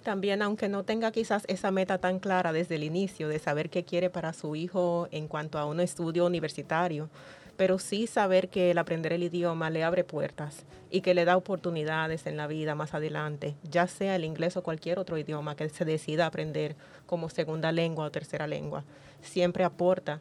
También, 0.03 0.41
aunque 0.41 0.69
no 0.69 0.83
tenga 0.83 1.13
quizás 1.13 1.45
esa 1.47 1.71
meta 1.71 1.99
tan 1.99 2.21
clara 2.21 2.53
desde 2.53 2.77
el 2.77 2.85
inicio 2.85 3.29
de 3.29 3.39
saber 3.39 3.69
qué 3.69 3.85
quiere 3.85 4.09
para 4.09 4.33
su 4.33 4.57
hijo 4.57 5.09
en 5.11 5.29
cuanto 5.29 5.59
a 5.59 5.67
un 5.67 5.79
estudio 5.79 6.25
universitario, 6.25 7.11
pero 7.59 7.79
sí 7.79 8.07
saber 8.07 8.49
que 8.49 8.71
el 8.71 8.79
aprender 8.79 9.13
el 9.13 9.23
idioma 9.23 9.69
le 9.69 9.85
abre 9.85 10.03
puertas 10.03 10.65
y 10.91 11.03
que 11.03 11.13
le 11.13 11.27
da 11.27 11.37
oportunidades 11.37 12.27
en 12.27 12.39
la 12.39 12.47
vida 12.47 12.75
más 12.75 12.95
adelante, 12.95 13.55
ya 13.63 13.87
sea 13.87 14.17
el 14.17 14.25
inglés 14.25 14.57
o 14.57 14.63
cualquier 14.63 14.99
otro 14.99 15.19
idioma 15.19 15.55
que 15.55 15.69
se 15.69 15.85
decida 15.85 16.25
aprender 16.25 16.77
como 17.05 17.29
segunda 17.29 17.71
lengua 17.71 18.07
o 18.07 18.11
tercera 18.11 18.47
lengua, 18.47 18.85
siempre 19.21 19.65
aporta 19.65 20.21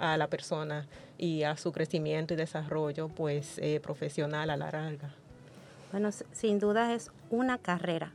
a 0.00 0.16
la 0.16 0.26
persona 0.26 0.88
y 1.18 1.44
a 1.44 1.56
su 1.56 1.70
crecimiento 1.70 2.34
y 2.34 2.36
desarrollo 2.36 3.06
pues 3.08 3.58
eh, 3.58 3.78
profesional 3.78 4.50
a 4.50 4.56
la 4.56 4.72
larga. 4.72 5.14
Bueno, 5.92 6.10
sin 6.32 6.58
duda 6.58 6.94
es 6.94 7.12
una 7.30 7.58
carrera. 7.58 8.12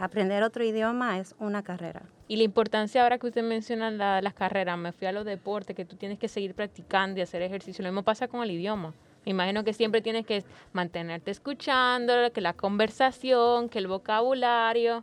Aprender 0.00 0.44
otro 0.44 0.62
idioma 0.62 1.18
es 1.18 1.34
una 1.40 1.64
carrera. 1.64 2.02
Y 2.28 2.36
la 2.36 2.44
importancia 2.44 3.02
ahora 3.02 3.18
que 3.18 3.26
usted 3.26 3.42
menciona 3.42 3.90
las 4.20 4.34
carreras, 4.34 4.78
me 4.78 4.92
fui 4.92 5.08
a 5.08 5.12
los 5.12 5.24
deportes, 5.24 5.74
que 5.74 5.84
tú 5.84 5.96
tienes 5.96 6.20
que 6.20 6.28
seguir 6.28 6.54
practicando 6.54 7.18
y 7.18 7.22
hacer 7.22 7.42
ejercicio. 7.42 7.82
Lo 7.82 7.90
mismo 7.90 8.04
pasa 8.04 8.28
con 8.28 8.44
el 8.44 8.52
idioma. 8.52 8.94
Me 9.24 9.32
imagino 9.32 9.64
que 9.64 9.72
siempre 9.72 10.00
tienes 10.00 10.24
que 10.24 10.44
mantenerte 10.72 11.32
escuchando, 11.32 12.12
que 12.32 12.40
la 12.40 12.52
conversación, 12.52 13.68
que 13.68 13.80
el 13.80 13.88
vocabulario. 13.88 15.02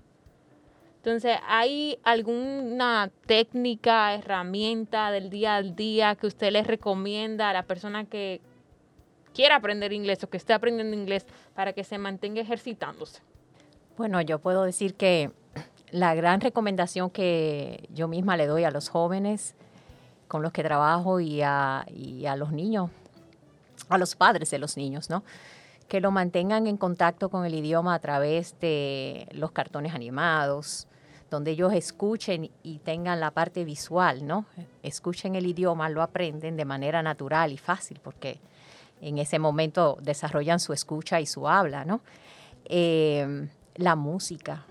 Entonces, 0.97 1.37
¿hay 1.45 1.99
alguna 2.03 3.11
técnica, 3.25 4.13
herramienta 4.13 5.11
del 5.11 5.29
día 5.29 5.57
al 5.57 5.75
día 5.75 6.15
que 6.15 6.27
usted 6.27 6.53
les 6.53 6.65
recomienda 6.65 7.49
a 7.49 7.53
la 7.53 7.63
persona 7.63 8.05
que 8.05 8.39
quiera 9.33 9.57
aprender 9.57 9.91
inglés 9.91 10.23
o 10.23 10.29
que 10.29 10.37
esté 10.37 10.53
aprendiendo 10.53 10.95
inglés 10.95 11.25
para 11.53 11.73
que 11.73 11.83
se 11.83 11.97
mantenga 11.97 12.39
ejercitándose? 12.39 13.21
Bueno, 13.97 14.19
yo 14.19 14.39
puedo 14.39 14.63
decir 14.63 14.95
que 14.95 15.31
la 15.89 16.13
gran 16.15 16.41
recomendación 16.41 17.09
que 17.09 17.87
yo 17.93 18.09
misma 18.09 18.35
le 18.35 18.45
doy 18.45 18.65
a 18.65 18.71
los 18.71 18.89
jóvenes 18.89 19.55
con 20.27 20.41
los 20.41 20.51
que 20.51 20.63
trabajo 20.63 21.21
y 21.21 21.41
a, 21.41 21.85
los 22.35 22.51
niños, 22.51 22.89
a 23.87 23.97
los 23.97 24.17
padres 24.17 24.51
de 24.51 24.59
los 24.59 24.75
niños, 24.75 25.09
¿no? 25.09 25.23
Que 25.87 26.01
lo 26.01 26.11
mantengan 26.11 26.67
en 26.67 26.75
contacto 26.75 27.29
con 27.29 27.45
el 27.45 27.53
idioma 27.53 27.93
a 27.93 27.99
través 27.99 28.59
de 28.59 29.29
los 29.31 29.51
cartones 29.51 29.93
animados, 29.93 30.87
donde 31.31 31.51
ellos 31.51 31.71
escuchen 31.71 32.51
y 32.63 32.79
tengan 32.79 33.21
la 33.21 33.31
parte 33.31 33.63
visual, 33.63 34.27
¿no? 34.27 34.45
Escuchen 34.83 35.35
el 35.35 35.45
idioma, 35.45 35.87
lo 35.87 36.01
aprenden 36.01 36.57
de 36.57 36.65
manera 36.65 37.01
natural 37.01 37.53
y 37.53 37.57
fácil, 37.57 38.01
porque 38.03 38.41
en 38.99 39.19
ese 39.19 39.39
momento 39.39 39.97
desarrollan 40.01 40.59
su 40.59 40.73
escucha 40.73 41.21
y 41.21 41.25
su 41.25 41.47
habla, 41.47 41.85
¿no? 41.85 42.01
Eh, 42.65 43.47
la 43.75 43.95
música, 43.95 44.65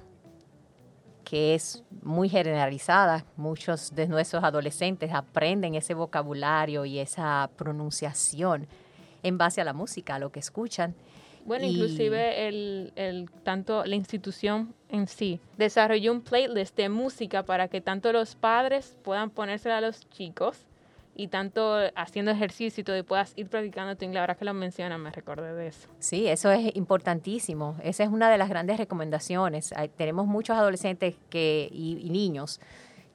que 1.25 1.55
es 1.55 1.85
muy 2.03 2.29
generalizada. 2.29 3.25
Muchos 3.37 3.95
de 3.95 4.07
nuestros 4.07 4.45
adolescentes 4.45 5.13
aprenden 5.13 5.75
ese 5.75 5.95
vocabulario 5.95 6.85
y 6.85 6.99
esa 6.99 7.51
pronunciación 7.57 8.67
en 9.23 9.39
base 9.39 9.61
a 9.61 9.65
la 9.65 9.73
música, 9.73 10.17
a 10.17 10.19
lo 10.19 10.31
que 10.31 10.41
escuchan. 10.41 10.95
Bueno, 11.45 11.67
inclusive 11.67 12.49
el, 12.49 12.93
el, 12.97 13.31
tanto 13.43 13.85
la 13.85 13.97
institución 13.97 14.75
en 14.89 15.07
sí 15.07 15.41
desarrolló 15.59 16.13
un 16.13 16.23
playlist 16.23 16.75
de 16.75 16.89
música 16.89 17.43
para 17.43 17.69
que 17.69 17.83
tanto 17.83 18.13
los 18.13 18.35
padres 18.35 18.97
puedan 19.03 19.29
ponérsela 19.29 19.79
a 19.79 19.81
los 19.83 20.09
chicos 20.09 20.65
y 21.15 21.29
tanto 21.29 21.77
haciendo 21.95 22.31
ejercicio 22.31 22.81
y 22.81 22.85
todo, 22.85 22.97
y 22.97 23.03
puedas 23.03 23.33
ir 23.37 23.49
practicando 23.49 23.97
tu 23.97 24.05
inglés. 24.05 24.21
Ahora 24.21 24.35
que 24.35 24.45
lo 24.45 24.55
mencionas, 24.55 24.99
me 24.99 25.11
recordé 25.11 25.55
de 25.55 25.69
eso. 25.69 25.89
Sí, 25.99 26.27
eso 26.27 26.51
es 26.51 26.75
importantísimo. 26.75 27.77
Esa 27.83 28.05
es 28.05 28.11
una 28.11 28.31
de 28.31 28.39
las 28.39 28.49
grandes 28.49 28.79
recomendaciones. 28.79 29.73
tenemos 29.97 30.27
muchos 30.27 30.57
adolescentes 30.57 31.15
que, 31.31 31.69
y, 31.73 32.11
niños 32.11 32.61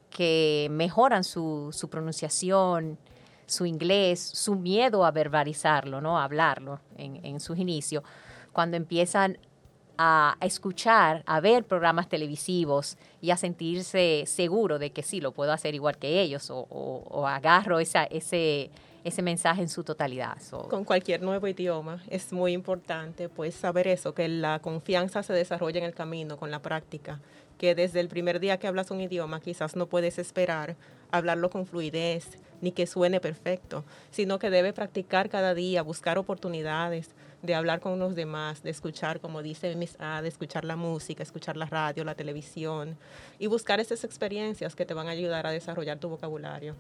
que 0.10 0.68
mejoran 0.72 1.24
su, 1.24 1.70
su, 1.72 1.90
pronunciación, 1.90 2.98
su 3.46 3.66
inglés, 3.66 4.20
su 4.20 4.56
miedo 4.56 5.06
a 5.06 5.12
verbalizarlo, 5.12 6.02
¿no? 6.02 6.18
a 6.18 6.24
hablarlo 6.24 6.80
en, 6.98 7.24
en 7.24 7.40
sus 7.40 7.58
inicios, 7.58 8.04
cuando 8.52 8.78
empiezan 8.78 9.38
a 10.02 10.38
escuchar, 10.40 11.24
a 11.26 11.42
ver 11.42 11.66
programas 11.66 12.08
televisivos 12.08 12.98
y 13.22 13.32
a 13.32 13.38
sentirse 13.38 14.24
seguro 14.26 14.80
de 14.80 14.92
que 14.92 15.04
sí, 15.04 15.20
lo 15.20 15.34
puedo 15.34 15.52
hacer 15.52 15.76
igual 15.76 15.98
que 15.98 16.22
ellos 16.22 16.48
o, 16.50 17.28
agarro 17.28 17.82
esa, 17.82 18.06
ese, 18.06 18.72
ese 19.04 19.22
mensaje 19.22 19.62
en 19.62 19.68
su 19.68 19.84
totalidad. 19.84 20.38
Con 20.70 20.86
cualquier 20.86 21.22
nuevo 21.22 21.48
idioma 21.48 22.02
es 22.10 22.32
muy 22.32 22.54
importante 22.54 23.28
pues 23.28 23.56
saber 23.56 23.90
eso, 23.90 24.14
que 24.14 24.30
la 24.30 24.60
confianza 24.60 25.22
se 25.22 25.34
desarrolla 25.34 25.80
en 25.80 25.86
el 25.86 25.94
camino, 25.94 26.38
con 26.38 26.50
la 26.50 26.62
práctica, 26.62 27.20
que 27.58 27.76
desde 27.76 28.00
el 28.00 28.08
primer 28.08 28.40
día 28.40 28.58
que 28.58 28.68
hablas 28.68 28.92
un 28.92 29.02
idioma 29.02 29.42
quizás 29.42 29.76
no 29.76 29.88
puedes 29.88 30.18
esperar 30.18 30.78
hablarlo 31.12 31.50
con 31.50 31.66
fluidez 31.66 32.38
ni 32.62 32.72
que 32.72 32.88
suene 32.88 33.20
perfecto, 33.20 33.84
sino 34.12 34.40
que 34.40 34.50
debe 34.50 34.74
practicar 34.74 35.30
cada 35.30 35.54
día, 35.54 35.82
buscar 35.82 36.18
oportunidades, 36.18 37.10
de 37.42 37.56
hablar 37.56 37.80
con 37.80 38.00
los 38.00 38.16
demás, 38.16 38.64
de 38.64 38.70
escuchar, 38.70 39.20
como 39.20 39.42
dice 39.42 39.76
Miss 39.76 39.96
A, 40.00 40.22
de 40.22 40.28
escuchar 40.28 40.66
la 40.66 40.76
música, 40.76 41.24
escuchar 41.24 41.58
la 41.58 41.66
radio, 41.66 42.04
la 42.04 42.16
televisión 42.16 42.98
y 43.38 43.48
buscar 43.48 43.80
esas 43.80 44.04
experiencias 44.04 44.76
que 44.76 44.86
te 44.86 44.94
van 44.94 45.08
a 45.08 45.12
ayudar 45.12 45.48
a 45.48 45.52
desarrollar 45.52 45.98
tu 46.00 46.10
vocabulario. 46.10 46.76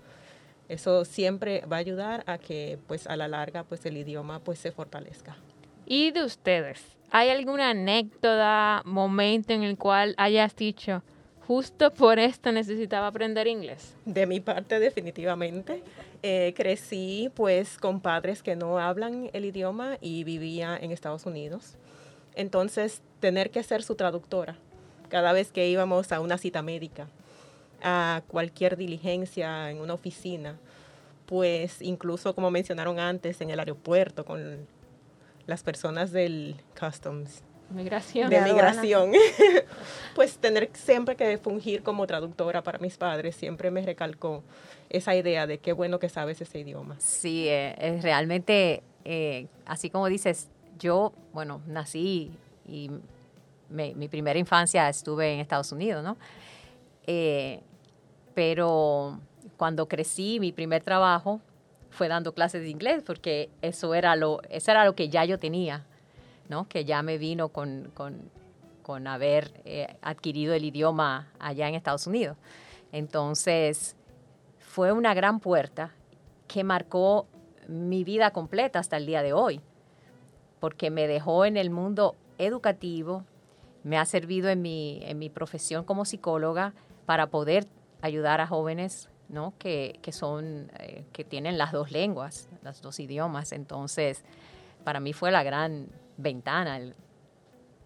Eso 0.68 1.04
siempre 1.06 1.63
va 1.66 1.78
a 1.78 1.80
ayudar 1.80 2.24
a 2.28 2.38
que 2.38 2.78
pues 2.88 3.08
a 3.08 3.16
la 3.16 3.28
larga 3.28 3.63
pues 3.63 3.86
el 3.86 3.98
idioma 3.98 4.39
pues 4.39 4.60
se 4.60 4.72
fortalezca. 4.72 5.38
¿Y 5.86 6.12
de 6.12 6.24
ustedes? 6.24 6.84
¿Hay 7.12 7.30
alguna 7.30 7.72
anécdota, 7.72 8.84
momento 8.86 9.54
en 9.54 9.63
el 9.63 9.78
cual 9.78 10.13
hayas 10.18 10.56
dicho, 10.56 11.01
justo 11.48 11.92
por 11.92 12.20
esto 12.20 12.51
necesitaba 12.51 13.08
aprender 13.08 13.48
inglés? 13.48 13.96
De 14.06 14.28
mi 14.28 14.39
parte, 14.39 14.80
definitivamente. 14.80 15.82
Eh, 16.22 16.54
crecí 16.56 17.32
pues 17.34 17.78
con 17.78 18.02
padres 18.02 18.44
que 18.44 18.56
no 18.56 18.78
hablan 18.78 19.30
el 19.32 19.46
idioma 19.46 19.98
y 20.02 20.24
vivía 20.24 20.78
en 20.80 20.92
Estados 20.92 21.26
Unidos. 21.26 21.76
Entonces, 22.36 23.02
tener 23.20 23.52
que 23.52 23.64
ser 23.64 23.84
su 23.84 23.96
traductora 23.96 24.58
cada 25.08 25.32
vez 25.32 25.52
que 25.52 25.68
íbamos 25.70 26.12
a 26.12 26.20
una 26.20 26.38
cita 26.38 26.62
médica, 26.62 27.08
a 27.82 28.22
cualquier 28.28 28.76
diligencia 28.76 29.72
en 29.72 29.80
una 29.80 29.94
oficina, 29.94 30.58
pues 31.26 31.82
incluso 31.82 32.36
como 32.36 32.52
mencionaron 32.52 33.00
antes 33.00 33.40
en 33.42 33.50
el 33.50 33.60
aeropuerto 33.60 34.26
con 34.26 34.68
las 35.48 35.64
personas 35.64 36.12
del 36.12 36.58
customs 36.80 37.44
Migración. 37.70 38.30
De 38.30 38.42
migración. 38.42 39.12
pues 40.16 40.38
tener 40.38 40.70
siempre 40.74 41.16
que 41.16 41.38
fungir 41.38 41.84
como 41.84 42.08
traductora 42.08 42.63
para 42.63 42.80
mis 42.80 42.98
padres 42.98 43.36
siempre 43.36 43.72
me 43.72 43.82
recalcó 43.82 44.44
esa 44.89 45.16
idea 45.16 45.48
de 45.48 45.58
qué 45.58 45.74
bueno 45.74 46.00
que 46.00 46.10
sabes 46.10 46.42
ese 46.42 46.60
idioma. 46.60 46.96
Sí, 47.00 47.48
eh, 47.48 47.75
es 47.80 48.04
realmente, 48.04 48.84
eh, 49.06 49.48
así 49.66 49.89
como 49.89 50.08
dices, 50.08 50.50
yo, 50.78 51.13
bueno, 51.34 51.62
nací 51.68 52.32
y 52.68 52.92
mi 53.70 54.08
primera 54.08 54.39
infancia 54.39 54.89
estuve 54.89 55.34
en 55.34 55.39
Estados 55.39 55.72
Unidos, 55.72 56.04
¿no? 56.04 56.18
Eh, 57.06 57.60
pero 58.34 59.20
cuando 59.58 59.88
crecí, 59.88 60.39
mi 60.39 60.51
primer 60.51 60.84
trabajo 60.84 61.39
fue 61.92 62.08
dando 62.08 62.34
clases 62.34 62.62
de 62.62 62.70
inglés 62.70 63.04
porque 63.06 63.50
eso 63.62 63.94
era 63.94 64.16
lo, 64.16 64.42
eso 64.50 64.72
era 64.72 64.86
lo 64.86 64.96
que 64.96 65.10
ya 65.10 65.25
yo 65.25 65.38
tenía 65.38 65.86
que 66.68 66.86
ya 66.86 67.04
me 67.04 67.18
vino 67.18 67.50
con, 67.50 67.92
haber 69.08 69.62
eh, 69.65 69.98
adquirido 70.01 70.53
el 70.53 70.65
idioma 70.65 71.31
allá 71.39 71.67
en 71.67 71.75
Estados 71.75 72.08
Unidos. 72.08 72.38
Entonces, 72.91 73.96
fue 74.60 74.91
una 74.91 75.13
gran 75.13 75.39
puerta 75.39 75.93
que 76.48 76.63
marcó 76.63 77.27
mi 77.67 78.03
vida 78.03 78.31
completa 78.31 78.79
hasta 78.79 78.98
el 78.98 79.05
día 79.05 79.22
de 79.22 79.34
hoy, 79.34 79.62
porque 80.60 80.89
me 80.89 81.08
dejó 81.08 81.46
en 81.46 81.58
el 81.58 81.69
mundo 81.69 82.15
educativo, 82.38 83.24
me 83.84 83.98
ha 83.98 84.05
servido 84.05 84.50
en 84.50 84.62
mi, 84.62 85.00
en 85.03 85.19
mi 85.19 85.29
profesión 85.29 85.84
como 85.84 86.05
psicóloga 86.05 86.74
para 87.05 87.27
poder 87.27 87.67
ayudar 88.01 88.41
a 88.41 88.48
jóvenes 88.48 89.10
¿no? 89.29 89.53
que, 89.60 90.00
son, 90.12 90.72
eh, 90.79 91.05
que 91.13 91.24
tienen 91.24 91.58
las 91.58 91.72
dos 91.72 91.91
lenguas, 91.91 92.50
los 92.63 92.81
dos 92.81 93.00
idiomas. 93.00 93.51
Entonces, 93.51 94.24
para 94.84 95.00
mí 95.00 95.13
fue 95.13 95.31
la 95.31 95.43
gran 95.43 95.88
ventana 96.17 96.93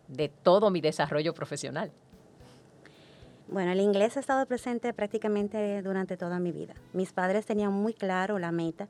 de 0.08 0.30
todo 0.30 0.70
mi 0.70 0.82
desarrollo 0.82 1.34
profesional. 1.34 1.92
Bueno, 3.48 3.72
el 3.72 3.82
inglés 3.82 4.18
ha 4.18 4.20
estado 4.20 4.46
presente 4.46 4.94
prácticamente 4.94 5.82
durante 5.82 6.18
toda 6.18 6.40
mi 6.40 6.52
vida. 6.52 6.74
Mis 6.94 7.14
padres 7.14 7.46
tenían 7.46 7.72
muy 7.72 7.94
claro 7.94 8.40
la 8.40 8.52
meta 8.52 8.88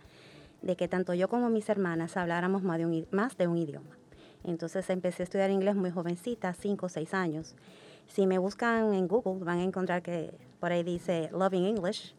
de 0.62 0.76
que 0.76 0.88
tanto 0.88 1.14
yo 1.14 1.28
como 1.28 1.50
mis 1.50 1.68
hermanas 1.70 2.16
habláramos 2.18 2.64
más 2.64 2.78
de 3.38 3.48
un, 3.48 3.58
idioma. 3.58 3.98
Entonces 4.44 4.90
empecé 4.90 5.24
a 5.24 5.26
estudiar 5.26 5.50
inglés 5.50 5.76
muy 5.76 5.92
jovencita, 5.92 6.54
cinco 6.54 6.86
o 6.86 6.90
seis 6.90 7.14
años. 7.14 7.56
Si 8.08 8.26
me 8.28 8.38
buscan 8.38 8.94
en 8.94 9.08
Google 9.08 9.44
van 9.44 9.60
a 9.60 9.64
encontrar 9.64 10.02
que 10.02 10.32
por 10.60 10.72
ahí 10.72 10.84
dice 10.84 11.30
Loving 11.34 11.66
English 11.66 12.16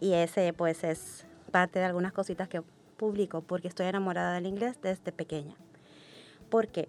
y 0.00 0.12
ese 0.12 0.52
pues 0.52 0.84
es 0.84 1.26
parte 1.50 1.78
de 1.78 1.84
algunas 1.86 2.12
cositas 2.12 2.48
que 2.48 2.62
publico 2.98 3.40
porque 3.40 3.68
estoy 3.68 3.86
enamorada 3.86 4.34
del 4.34 4.46
inglés 4.46 4.78
desde 4.82 5.12
pequeña. 5.12 5.54
Porque 6.50 6.88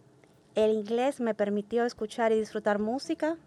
el 0.56 0.72
inglés 0.72 1.20
me 1.20 1.34
permitió 1.34 1.86
escuchar 1.86 2.32
y 2.32 2.40
disfrutar 2.40 2.80
música 2.80 3.38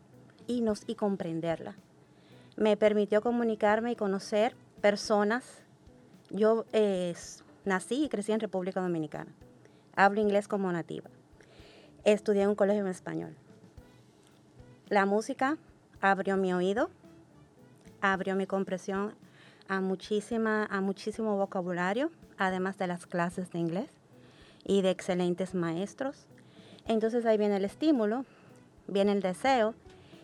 y, 0.46 0.62
comprenderla. 0.94 1.74
Me 2.56 2.76
permitió 2.76 3.20
comunicarme 3.22 3.92
y 3.92 3.96
conocer 3.96 4.54
personas. 4.80 5.62
Yo 6.30 6.64
nací 7.64 8.04
y 8.04 8.08
crecí 8.08 8.32
en 8.32 8.40
República 8.40 8.80
Dominicana. 8.80 9.32
Hablo 9.96 10.20
inglés 10.20 10.48
como 10.48 10.70
nativa. 10.70 11.10
Estudié 12.04 12.42
en 12.42 12.50
un 12.50 12.54
colegio 12.54 12.82
en 12.82 12.88
español. 12.88 13.34
La 14.88 15.04
música 15.04 15.58
abrió 16.00 16.36
mi 16.36 16.52
oído, 16.52 16.90
abrió 18.00 18.36
mi 18.36 18.46
comprensión 18.46 19.14
a 19.66 19.80
muchísimo 19.80 21.36
vocabulario, 21.36 22.10
además 22.38 22.78
de 22.78 22.86
las 22.86 23.06
clases 23.06 23.50
de 23.50 23.58
inglés 23.58 23.90
y 24.64 24.82
de 24.82 24.90
excelentes 24.90 25.54
maestros. 25.54 26.26
Entonces 26.88 27.24
ahí 27.26 27.38
viene 27.38 27.56
el 27.56 27.64
estímulo, 27.64 28.24
viene 28.86 29.12
el 29.12 29.20
deseo, 29.20 29.74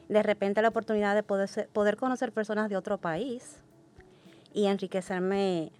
de 0.09 0.23
repente 0.23 0.63
la 0.63 0.69
oportunidad 0.69 1.15
de 1.15 1.23
poder, 1.23 1.69
poder 1.73 1.97
conocer 1.97 2.33
personas 2.33 2.69
de 2.69 2.77
otro 2.77 2.99
país 2.99 3.63
y 4.53 4.67
enriquecerme 4.67 5.71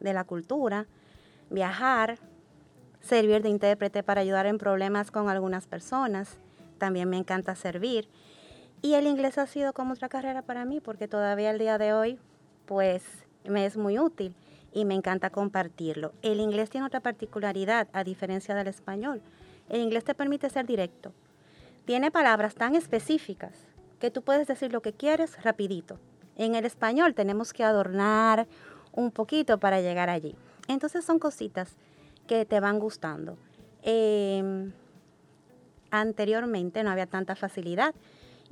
de 0.00 0.12
la 0.12 0.24
cultura, 0.24 0.86
viajar, 1.50 2.18
servir 3.00 3.42
de 3.42 3.50
intérprete 3.50 4.02
para 4.02 4.20
ayudar 4.20 4.46
en 4.46 4.58
problemas 4.58 5.10
con 5.10 5.28
algunas 5.28 5.66
personas. 5.66 6.38
También 6.78 7.08
me 7.08 7.16
encanta 7.16 7.54
servir. 7.54 8.08
Y 8.82 8.94
el 8.94 9.06
inglés 9.06 9.38
ha 9.38 9.46
sido 9.46 9.72
como 9.72 9.94
otra 9.94 10.08
carrera 10.08 10.42
para 10.42 10.64
mí 10.64 10.80
porque 10.80 11.08
todavía 11.08 11.50
el 11.50 11.58
día 11.58 11.78
de 11.78 11.92
hoy 11.92 12.18
pues 12.66 13.04
me 13.44 13.64
es 13.64 13.76
muy 13.76 13.98
útil 13.98 14.34
y 14.72 14.84
me 14.84 14.94
encanta 14.94 15.30
compartirlo. 15.30 16.12
El 16.22 16.40
inglés 16.40 16.68
tiene 16.68 16.86
otra 16.86 17.00
particularidad 17.00 17.88
a 17.92 18.04
diferencia 18.04 18.54
del 18.54 18.66
español. 18.66 19.22
El 19.68 19.80
inglés 19.80 20.04
te 20.04 20.14
permite 20.14 20.50
ser 20.50 20.66
directo. 20.66 21.12
Tiene 21.84 22.10
palabras 22.10 22.54
tan 22.54 22.74
específicas 22.74 23.52
que 24.00 24.10
tú 24.10 24.22
puedes 24.22 24.46
decir 24.46 24.72
lo 24.72 24.82
que 24.82 24.92
quieres 24.92 25.42
rapidito. 25.42 25.98
En 26.36 26.54
el 26.54 26.64
español 26.64 27.14
tenemos 27.14 27.52
que 27.52 27.64
adornar 27.64 28.46
un 28.92 29.10
poquito 29.10 29.58
para 29.58 29.80
llegar 29.80 30.10
allí. 30.10 30.34
Entonces 30.68 31.04
son 31.04 31.18
cositas 31.18 31.76
que 32.26 32.44
te 32.44 32.60
van 32.60 32.78
gustando. 32.78 33.38
Em, 33.82 34.72
anteriormente 35.90 36.82
no 36.82 36.90
había 36.90 37.06
tanta 37.06 37.36
facilidad 37.36 37.94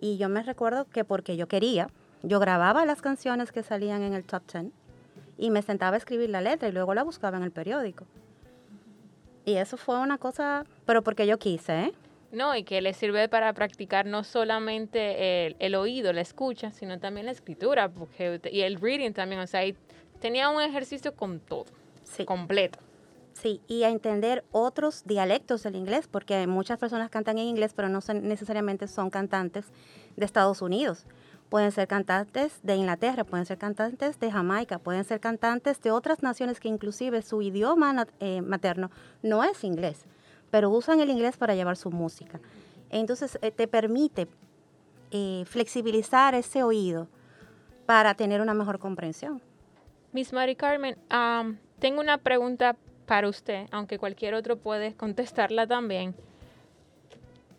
y 0.00 0.16
yo 0.16 0.28
me 0.28 0.42
recuerdo 0.42 0.86
que 0.86 1.04
porque 1.04 1.36
yo 1.36 1.48
quería, 1.48 1.88
yo 2.22 2.38
grababa 2.40 2.86
las 2.86 3.02
canciones 3.02 3.52
que 3.52 3.62
salían 3.62 4.02
en 4.02 4.14
el 4.14 4.24
top 4.24 4.42
10 4.50 4.66
y 5.36 5.50
me 5.50 5.62
sentaba 5.62 5.96
a 5.96 5.98
escribir 5.98 6.30
la 6.30 6.40
letra 6.40 6.68
y 6.68 6.72
luego 6.72 6.94
la 6.94 7.02
buscaba 7.02 7.36
en 7.36 7.42
el 7.42 7.50
periódico. 7.50 8.06
Y 9.44 9.54
eso 9.54 9.76
fue 9.76 9.98
una 9.98 10.18
cosa, 10.18 10.64
pero 10.86 11.02
porque 11.02 11.26
yo 11.26 11.38
quise, 11.38 11.80
¿eh? 11.84 11.92
No, 12.32 12.56
y 12.56 12.64
que 12.64 12.82
le 12.82 12.94
sirve 12.94 13.28
para 13.28 13.52
practicar 13.52 14.06
no 14.06 14.24
solamente 14.24 15.54
el, 15.64 15.74
oído, 15.76 16.12
la 16.12 16.20
escucha, 16.20 16.72
sino 16.72 16.98
también 16.98 17.26
la 17.26 17.32
escritura 17.32 17.88
porque, 17.88 18.40
y 18.50 18.62
el 18.62 18.80
reading 18.80 19.12
también. 19.12 19.40
O 19.40 19.46
sea, 19.46 19.62
tenía 20.20 20.48
un 20.48 20.60
ejercicio 20.60 21.14
con 21.14 21.38
todo, 21.38 21.66
sí. 22.02 22.24
completo. 22.24 22.80
Sí, 23.34 23.60
y 23.68 23.82
a 23.82 23.90
entender 23.90 24.44
otros 24.52 25.04
dialectos 25.04 25.62
del 25.62 25.76
inglés, 25.76 26.08
porque 26.08 26.46
muchas 26.46 26.78
personas 26.78 27.10
cantan 27.10 27.38
en 27.38 27.46
inglés, 27.46 27.72
pero 27.74 27.88
no 27.88 28.00
necesariamente 28.22 28.88
son 28.88 29.10
cantantes 29.10 29.66
de 30.16 30.24
Estados 30.24 30.62
Unidos. 30.62 31.06
Pueden 31.54 31.70
ser 31.70 31.86
cantantes 31.86 32.58
de 32.64 32.74
Inglaterra, 32.74 33.22
pueden 33.22 33.46
ser 33.46 33.58
cantantes 33.58 34.18
de 34.18 34.28
Jamaica, 34.28 34.80
pueden 34.80 35.04
ser 35.04 35.20
cantantes 35.20 35.80
de 35.80 35.92
otras 35.92 36.20
naciones 36.20 36.58
que 36.58 36.66
inclusive 36.66 37.22
su 37.22 37.42
idioma 37.42 38.08
eh, 38.18 38.42
materno 38.42 38.90
no 39.22 39.44
es 39.44 39.62
inglés, 39.62 40.04
pero 40.50 40.68
usan 40.68 40.98
el 40.98 41.10
inglés 41.10 41.36
para 41.36 41.54
llevar 41.54 41.76
su 41.76 41.92
música. 41.92 42.40
Entonces 42.90 43.38
eh, 43.40 43.52
te 43.52 43.68
permite 43.68 44.26
eh, 45.12 45.44
flexibilizar 45.46 46.34
ese 46.34 46.64
oído 46.64 47.06
para 47.86 48.14
tener 48.16 48.40
una 48.40 48.54
mejor 48.54 48.80
comprensión. 48.80 49.40
Miss 50.10 50.32
Mari 50.32 50.56
Carmen, 50.56 50.96
tengo 51.78 52.00
una 52.00 52.18
pregunta 52.18 52.74
para 53.06 53.28
usted, 53.28 53.68
aunque 53.70 53.96
cualquier 54.00 54.34
otro 54.34 54.56
puede 54.56 54.94
contestarla 54.96 55.68
también. 55.68 56.16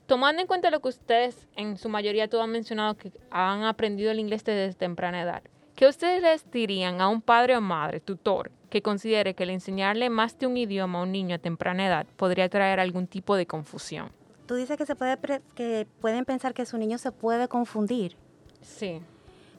Tomando 0.07 0.41
en 0.41 0.47
cuenta 0.47 0.69
lo 0.69 0.81
que 0.81 0.89
ustedes, 0.89 1.47
en 1.55 1.77
su 1.77 1.89
mayoría, 1.89 2.27
todos 2.27 2.43
han 2.43 2.51
mencionado 2.51 2.95
que 2.95 3.11
han 3.31 3.63
aprendido 3.63 4.11
el 4.11 4.19
inglés 4.19 4.43
desde 4.43 4.75
temprana 4.75 5.23
edad, 5.23 5.41
¿qué 5.75 5.87
ustedes 5.87 6.21
les 6.21 6.51
dirían 6.51 7.01
a 7.01 7.07
un 7.07 7.21
padre 7.21 7.57
o 7.57 7.61
madre, 7.61 7.99
tutor, 7.99 8.51
que 8.69 8.83
considere 8.83 9.33
que 9.33 9.43
el 9.43 9.49
enseñarle 9.49 10.09
más 10.09 10.37
de 10.37 10.45
un 10.45 10.57
idioma 10.57 10.99
a 10.99 11.03
un 11.03 11.11
niño 11.11 11.35
a 11.35 11.39
temprana 11.39 11.87
edad 11.87 12.05
podría 12.17 12.49
traer 12.49 12.79
algún 12.79 13.07
tipo 13.07 13.35
de 13.35 13.47
confusión? 13.47 14.11
Tú 14.45 14.53
dices 14.53 14.77
que, 14.77 14.85
se 14.85 14.95
puede 14.95 15.17
que 15.55 15.87
pueden 16.01 16.23
pensar 16.23 16.53
que 16.53 16.67
su 16.67 16.77
niño 16.77 16.99
se 16.99 17.11
puede 17.11 17.47
confundir. 17.47 18.15
Sí. 18.61 19.01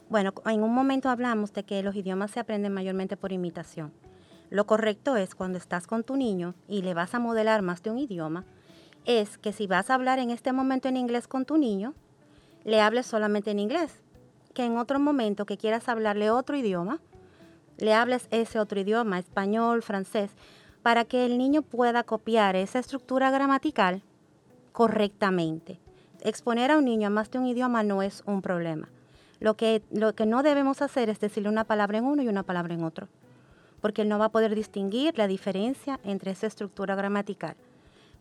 Bueno, 0.09 0.33
en 0.45 0.63
un 0.63 0.73
momento 0.73 1.09
hablamos 1.09 1.51
de 1.51 1.63
que 1.63 1.83
los 1.83 1.93
idiomas 1.93 2.31
se 2.31 2.39
aprenden 2.39 2.73
mayormente 2.73 3.17
por 3.17 3.33
imitación. 3.33 3.91
Lo 4.49 4.65
correcto 4.65 5.17
es 5.17 5.35
cuando 5.35 5.57
estás 5.57 5.87
con 5.87 6.05
tu 6.05 6.15
niño 6.15 6.55
y 6.69 6.83
le 6.83 6.93
vas 6.93 7.13
a 7.13 7.19
modelar 7.19 7.61
más 7.63 7.83
de 7.83 7.91
un 7.91 7.99
idioma, 7.99 8.45
es 9.07 9.37
que 9.37 9.53
si 9.53 9.65
vas 9.65 9.89
a 9.89 9.95
hablar 9.95 10.19
en 10.19 10.29
este 10.29 10.51
momento 10.51 10.87
en 10.87 10.97
inglés 10.97 11.27
con 11.27 11.45
tu 11.45 11.57
niño, 11.57 11.95
le 12.65 12.81
hables 12.81 13.07
solamente 13.07 13.49
en 13.49 13.59
inglés. 13.59 14.03
Que 14.53 14.65
en 14.65 14.77
otro 14.77 14.99
momento 14.99 15.45
que 15.45 15.57
quieras 15.57 15.87
hablarle 15.87 16.29
otro 16.29 16.57
idioma, 16.57 16.99
le 17.77 17.93
hables 17.93 18.27
ese 18.29 18.59
otro 18.59 18.79
idioma, 18.79 19.17
español, 19.17 19.81
francés, 19.81 20.31
para 20.83 21.05
que 21.05 21.25
el 21.25 21.37
niño 21.37 21.61
pueda 21.61 22.03
copiar 22.03 22.55
esa 22.57 22.79
estructura 22.79 23.31
gramatical 23.31 24.03
correctamente. 24.73 25.79
Exponer 26.21 26.69
a 26.71 26.77
un 26.77 26.85
niño 26.85 27.07
a 27.07 27.09
más 27.09 27.31
de 27.31 27.39
un 27.39 27.45
idioma 27.45 27.83
no 27.83 28.03
es 28.03 28.23
un 28.25 28.41
problema. 28.41 28.89
Lo 29.39 29.55
que, 29.55 29.83
lo 29.89 30.13
que 30.15 30.25
no 30.25 30.43
debemos 30.43 30.81
hacer 30.81 31.09
es 31.09 31.19
decirle 31.19 31.49
una 31.49 31.63
palabra 31.63 31.99
en 31.99 32.05
uno 32.05 32.23
y 32.23 32.27
una 32.27 32.43
palabra 32.43 32.73
en 32.73 32.83
otro 32.83 33.07
porque 33.79 34.01
él 34.01 34.09
no 34.09 34.19
va 34.19 34.25
a 34.25 34.31
poder 34.31 34.55
distinguir 34.55 35.17
la 35.17 35.27
diferencia 35.27 35.99
entre 36.03 36.31
esa 36.31 36.47
estructura 36.47 36.95
gramatical. 36.95 37.55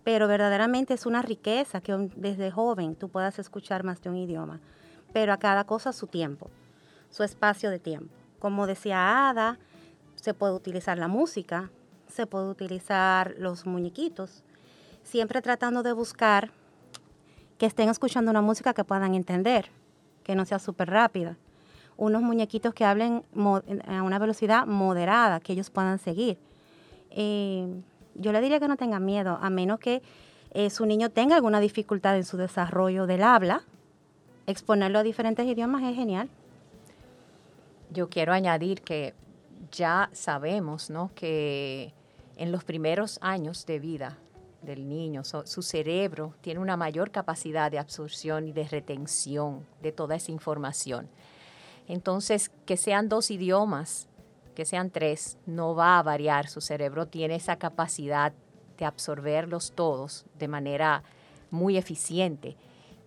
Pero 0.06 0.28
verdaderamente 0.28 0.94
es 0.94 1.04
una 1.04 1.20
riqueza 1.20 1.80
que 1.80 2.08
desde 2.14 2.52
joven 2.52 2.94
tú 2.94 3.08
puedas 3.08 3.40
escuchar 3.40 3.82
más 3.82 4.00
de 4.02 4.08
un 4.08 4.16
idioma, 4.16 4.60
pero 5.12 5.32
a 5.32 5.36
cada 5.36 5.64
cosa 5.64 5.92
su 5.92 6.06
tiempo, 6.06 6.48
su 7.10 7.24
espacio 7.24 7.70
de 7.70 7.80
tiempo. 7.80 8.14
Como 8.38 8.68
decía 8.68 9.28
Ada, 9.28 9.58
se 10.14 10.32
puede 10.32 10.52
utilizar 10.52 10.96
la 10.96 11.08
música, 11.08 11.72
se 12.06 12.24
puede 12.24 12.48
utilizar 12.48 13.34
los 13.36 13.66
muñequitos, 13.66 14.44
siempre 15.02 15.42
tratando 15.42 15.82
de 15.82 15.92
buscar 15.92 16.52
que 17.58 17.66
estén 17.66 17.88
escuchando 17.88 18.30
una 18.30 18.42
música 18.42 18.74
que 18.74 18.84
puedan 18.84 19.16
entender, 19.16 19.72
que 20.22 20.36
no 20.36 20.44
sea 20.44 20.60
súper 20.60 20.88
rápida 20.88 21.36
unos 21.96 22.22
muñequitos 22.22 22.74
que 22.74 22.84
hablen 22.84 23.24
a 23.88 24.02
una 24.02 24.18
velocidad 24.20 24.66
moderada, 24.66 25.40
que 25.40 25.52
ellos 25.54 25.70
puedan 25.70 25.98
seguir. 25.98 26.38
Eh, 27.10 27.66
yo 28.18 28.32
le 28.32 28.40
diría 28.40 28.60
que 28.60 28.68
no 28.68 28.76
tengan 28.76 29.04
miedo, 29.04 29.38
a 29.40 29.50
menos 29.50 29.78
que 29.78 30.02
eh, 30.52 30.70
su 30.70 30.86
niño 30.86 31.10
tenga 31.10 31.36
alguna 31.36 31.60
dificultad 31.60 32.16
en 32.16 32.24
su 32.24 32.36
desarrollo 32.36 33.06
del 33.06 33.22
habla. 33.22 33.62
Exponerlo 34.46 34.98
a 34.98 35.02
diferentes 35.02 35.46
idiomas 35.46 35.82
es 35.82 35.96
genial. 35.96 36.28
Yo 37.90 38.08
quiero 38.08 38.32
añadir 38.32 38.82
que 38.82 39.14
ya 39.72 40.08
sabemos 40.12 40.90
¿no? 40.90 41.10
que 41.14 41.92
en 42.36 42.52
los 42.52 42.64
primeros 42.64 43.18
años 43.22 43.66
de 43.66 43.78
vida 43.78 44.18
del 44.62 44.88
niño, 44.88 45.22
su 45.24 45.62
cerebro 45.62 46.34
tiene 46.40 46.60
una 46.60 46.76
mayor 46.76 47.10
capacidad 47.10 47.70
de 47.70 47.78
absorción 47.78 48.48
y 48.48 48.52
de 48.52 48.66
retención 48.66 49.64
de 49.80 49.92
toda 49.92 50.16
esa 50.16 50.32
información. 50.32 51.08
Entonces, 51.88 52.50
que 52.64 52.76
sean 52.76 53.08
dos 53.08 53.30
idiomas, 53.30 54.08
que 54.56 54.64
sean 54.64 54.90
tres, 54.90 55.38
no 55.46 55.76
va 55.76 55.98
a 55.98 56.02
variar. 56.02 56.48
Su 56.48 56.60
cerebro 56.60 57.06
tiene 57.06 57.36
esa 57.36 57.56
capacidad 57.56 58.32
de 58.76 58.84
absorberlos 58.86 59.72
todos 59.72 60.24
de 60.38 60.48
manera 60.48 61.04
muy 61.50 61.76
eficiente, 61.76 62.56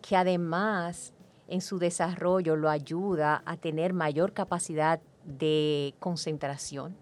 que 0.02 0.16
además 0.16 1.14
en 1.48 1.62
su 1.62 1.80
desarrollo 1.80 2.56
lo 2.56 2.70
ayuda 2.70 3.42
a 3.46 3.58
tener 3.58 3.94
mayor 3.94 4.32
capacidad 4.32 5.02
de 5.26 5.96
concentración, 6.00 6.96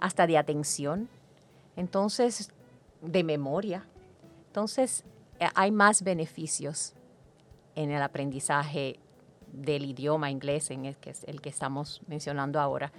hasta 0.00 0.26
de 0.26 0.36
atención, 0.36 1.08
entonces 1.76 2.50
de 3.00 3.22
memoria. 3.22 3.86
Entonces 4.48 5.04
eh, 5.38 5.46
hay 5.54 5.70
más 5.70 6.02
beneficios 6.02 6.94
en 7.76 7.92
el 7.92 8.02
aprendizaje 8.02 8.98
del 9.52 9.84
idioma 9.84 10.30
inglés, 10.30 10.70
en 10.72 10.84
el 10.84 10.96
que, 10.96 11.14
el 11.26 11.40
que 11.40 11.48
estamos 11.48 12.02
mencionando 12.08 12.58
ahora, 12.58 12.92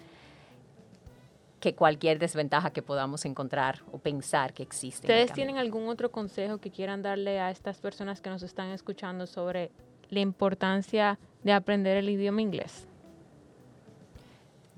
que 1.63 1.76
cualquier 1.76 2.19
desventaja 2.19 2.71
que 2.71 2.82
podamos 2.82 3.23
encontrar 3.23 3.84
o 3.93 3.97
pensar 3.97 4.54
que 4.54 4.63
existe. 4.63 5.08
¿Ustedes 5.08 5.32
tienen 5.32 5.58
algún 5.58 5.88
otro 5.88 6.12
consejo 6.12 6.58
que 6.58 6.69
quieran 6.69 7.02
darle 7.02 7.39
a 7.39 7.52
estas 7.52 7.80
personas 7.80 8.19
que 8.19 8.30
nos 8.30 8.43
están 8.43 8.71
escuchando 8.71 9.28
sobre 9.28 9.71
la 10.10 10.19
importancia 10.19 11.17
de 11.41 11.54
aprender 11.54 11.95
el 11.95 12.10
idioma 12.10 12.41
inglés? 12.41 12.86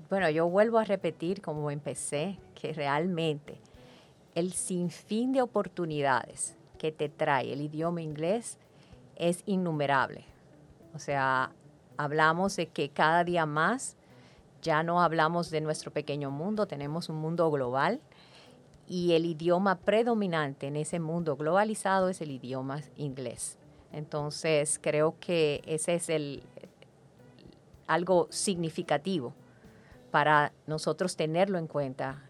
Bueno, 0.08 0.30
yo 0.30 0.48
vuelvo 0.48 0.78
a 0.78 0.84
repetir 0.84 1.42
como 1.42 1.72
empecé, 1.72 2.38
que 2.54 2.72
realmente 2.72 3.58
el 4.36 4.52
sinfín 4.52 5.32
de 5.32 5.42
oportunidades 5.42 6.56
que 6.78 6.92
te 6.92 7.08
trae 7.08 7.52
el 7.52 7.62
idioma 7.62 8.00
inglés 8.00 8.60
es 9.16 9.42
innumerable. 9.46 10.24
O 10.94 11.00
sea, 11.00 11.50
hablamos 11.96 12.54
de 12.54 12.68
que 12.68 12.90
cada 12.90 13.24
día 13.24 13.44
más 13.44 13.96
ya 14.66 14.82
no 14.82 15.00
hablamos 15.00 15.50
de 15.50 15.60
nuestro 15.60 15.92
pequeño 15.92 16.32
mundo, 16.32 16.66
tenemos 16.66 17.08
un 17.08 17.16
mundo 17.16 17.48
global 17.52 18.00
y 18.88 19.12
el 19.12 19.24
idioma 19.24 19.78
predominante 19.78 20.66
en 20.66 20.74
ese 20.74 20.98
mundo 20.98 21.36
globalizado 21.36 22.08
es 22.08 22.20
el 22.20 22.32
idioma 22.32 22.82
inglés. 22.96 23.58
Entonces, 23.92 24.80
creo 24.82 25.14
que 25.20 25.62
ese 25.66 25.94
es 25.94 26.08
el, 26.08 26.42
algo 27.86 28.26
significativo 28.30 29.34
para 30.10 30.52
nosotros 30.66 31.14
tenerlo 31.14 31.58
en 31.58 31.68
cuenta 31.68 32.28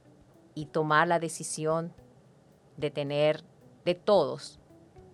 y 0.54 0.66
tomar 0.66 1.08
la 1.08 1.18
decisión 1.18 1.94
de 2.76 2.90
tener 2.90 3.42
de 3.86 3.94
todos 3.94 4.58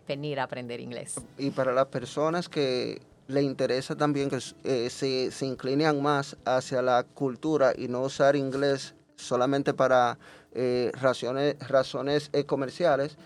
venir 0.08 0.40
a 0.40 0.44
aprender 0.44 0.80
inglés. 0.80 1.24
Y 1.38 1.50
para 1.52 1.72
las 1.72 1.87
personas 1.87 2.48
que 2.48 3.00
le 3.28 3.42
interesa 3.42 3.96
también 3.96 4.30
que 4.30 4.38
eh, 4.64 4.90
se, 4.90 5.30
se 5.30 5.92
más 5.94 6.37
hacia 6.44 6.82
la 6.82 7.04
cultura 7.04 7.72
y 7.76 7.88
no 7.88 8.02
usar 8.02 8.37
inglés 8.37 8.94
solamente 9.16 9.74
para 9.74 10.18
eh, 10.52 10.90
razones, 11.00 11.56
razones 11.68 12.30
eh, 12.32 12.44
comerciales, 12.44 13.16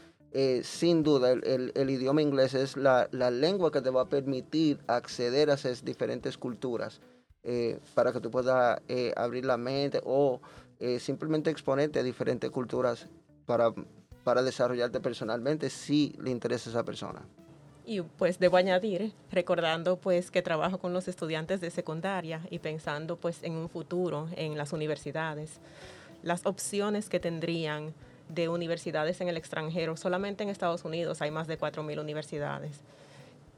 sin 0.64 1.02
duda 1.02 1.30
el, 1.30 1.72
el, 1.74 1.88
idioma 1.88 2.20
inglés 2.20 2.52
es 2.52 2.76
la, 2.76 3.09
la, 3.11 3.30
lengua 3.30 3.72
que 3.72 3.80
te 3.80 3.88
va 3.88 4.02
a 4.02 4.09
permitir 4.11 4.78
acceder 4.87 5.48
a 5.48 5.54
esas 5.54 5.82
diferentes 5.82 6.37
culturas 6.37 7.00
para 7.94 8.12
que 8.12 8.20
tú 8.20 8.30
puedas 8.30 8.78
abrir 9.16 9.46
la 9.46 9.56
mente 9.56 10.02
o 10.04 10.42
simplemente 10.98 11.48
exponerte 11.48 12.00
a 12.00 12.02
diferentes 12.02 12.50
culturas 12.50 13.06
para, 13.46 13.72
para 14.24 14.42
desarrollarte 14.42 15.00
personalmente 15.00 15.70
si 15.70 16.14
le 16.20 16.32
interesa 16.32 16.68
a 16.68 16.72
esa 16.72 16.85
persona. 16.85 17.22
Y 17.88 18.01
pues 18.01 18.40
debo 18.40 18.57
añadir, 18.57 19.12
recordando 19.31 19.96
pues 19.96 20.33
que 20.33 20.42
trabajo 20.42 20.79
con 20.79 20.92
los 20.92 21.07
estudiantes 21.07 21.61
de 21.61 21.70
secundaria 21.70 22.40
y 22.51 22.59
pensando 22.59 23.16
pues 23.16 23.44
en 23.44 23.53
un 23.53 23.68
futuro 23.68 24.29
en 24.35 24.59
las 24.59 24.72
universidades, 24.72 25.61
las 26.25 26.44
opciones 26.46 27.09
que 27.09 27.20
tendrían 27.20 27.94
de 28.29 28.49
universidades 28.49 29.20
en 29.20 29.29
el 29.29 29.37
extranjero, 29.37 29.96
solamente 29.96 30.42
en 30.42 30.51
Estados 30.51 30.85
Unidos 30.85 31.22
hay 31.22 31.31
más 31.31 31.46
de 31.46 31.59
4.000 31.61 32.01
universidades 32.01 32.81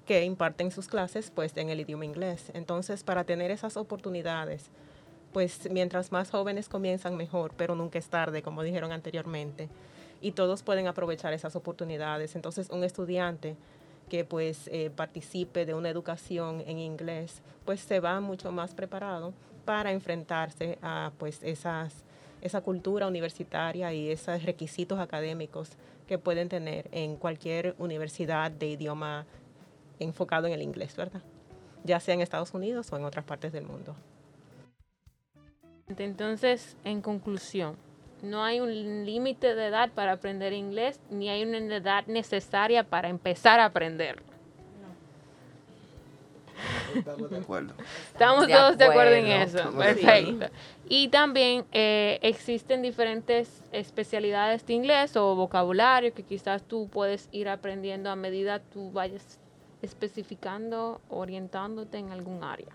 que 0.07 0.23
imparten 0.25 0.71
sus 0.71 0.89
clases 0.89 1.31
pues 1.35 1.57
en 1.57 1.71
el 1.71 1.81
idioma 1.81 2.05
inglés. 2.05 2.51
Entonces, 2.53 3.05
para 3.05 3.25
tener 3.25 3.51
esas 3.51 3.79
oportunidades, 3.79 4.67
pues 5.33 5.71
mientras 5.71 6.13
más 6.13 6.31
jóvenes 6.31 6.69
comienzan 6.69 7.17
mejor, 7.17 7.53
pero 7.57 7.75
nunca 7.75 7.99
es 7.99 8.09
tarde, 8.09 8.43
como 8.43 8.63
dijeron 8.63 8.93
anteriormente, 8.93 9.71
y 10.21 10.33
todos 10.33 10.63
pueden 10.63 10.87
aprovechar 10.87 11.33
esas 11.33 11.57
oportunidades. 11.57 12.37
Entonces, 12.37 12.69
un 12.71 12.85
estudiante 12.85 13.57
que 14.09 14.25
pues 14.25 14.69
eh, 14.69 14.91
participe 14.95 15.67
de 15.67 15.75
una 15.75 15.89
educación 15.89 16.63
en 16.67 16.79
inglés, 16.79 17.43
pues 17.65 17.81
se 17.81 18.01
va 18.01 18.21
mucho 18.21 18.53
más 18.53 18.75
preparado 18.75 19.33
para 19.65 19.93
enfrentarse 19.93 20.79
a 20.83 21.13
pues 21.19 21.43
esas, 21.43 22.05
esa 22.41 22.61
cultura 22.61 23.07
universitaria 23.07 23.93
y 23.93 24.11
esos 24.11 24.43
requisitos 24.43 24.99
académicos 24.99 25.71
que 26.07 26.19
pueden 26.19 26.49
tener 26.49 26.89
en 26.91 27.17
cualquier 27.17 27.75
universidad 27.79 28.51
de 28.51 28.69
idioma 28.69 29.27
enfocado 29.99 30.47
en 30.47 30.55
el 30.55 30.63
inglés, 30.63 30.97
¿verdad? 30.97 31.23
Ya 31.85 32.01
sea 32.01 32.15
en 32.15 32.23
Estados 32.23 32.55
Unidos 32.55 32.93
o 32.93 32.97
en 32.97 33.05
otras 33.05 33.25
partes 33.25 33.53
del 33.53 33.65
mundo. 33.65 33.95
Entonces, 35.97 36.77
en 36.85 37.01
conclusión, 37.01 37.77
no 38.23 38.45
hay 38.45 38.61
un 38.61 39.05
límite 39.05 39.55
de 39.55 39.67
edad 39.67 39.91
para 39.91 40.13
aprender 40.13 40.53
inglés, 40.53 41.01
ni 41.11 41.29
hay 41.29 41.45
una 41.45 41.59
edad 41.59 42.07
necesaria 42.07 42.85
para 42.85 43.09
empezar 43.09 43.61
a 43.61 43.67
aprender. 43.67 44.23
Estamos 46.95 47.31
de 47.31 47.39
acuerdo. 47.39 47.75
Estamos 48.13 48.49
todos 48.49 48.79
de 48.79 48.85
acuerdo 48.85 49.13
en 49.13 49.27
eso. 49.27 49.73
Perfecto. 49.73 50.47
Y 50.89 51.09
también 51.09 51.65
eh, 51.71 52.19
existen 52.23 52.83
diferentes 52.83 53.63
especialidades 53.73 54.67
de 54.67 54.75
inglés 54.75 55.17
o 55.17 55.37
vocabulario 55.37 56.13
que 56.15 56.23
quizás 56.25 56.63
tú 56.63 56.89
puedes 56.89 57.29
ir 57.31 57.49
aprendiendo 57.49 58.11
a 58.11 58.17
medida 58.17 58.59
tú 58.59 58.91
vayas 58.91 59.39
especificando, 59.83 61.01
orientándote 61.09 61.99
en 61.99 62.11
algún 62.11 62.43
área. 62.43 62.69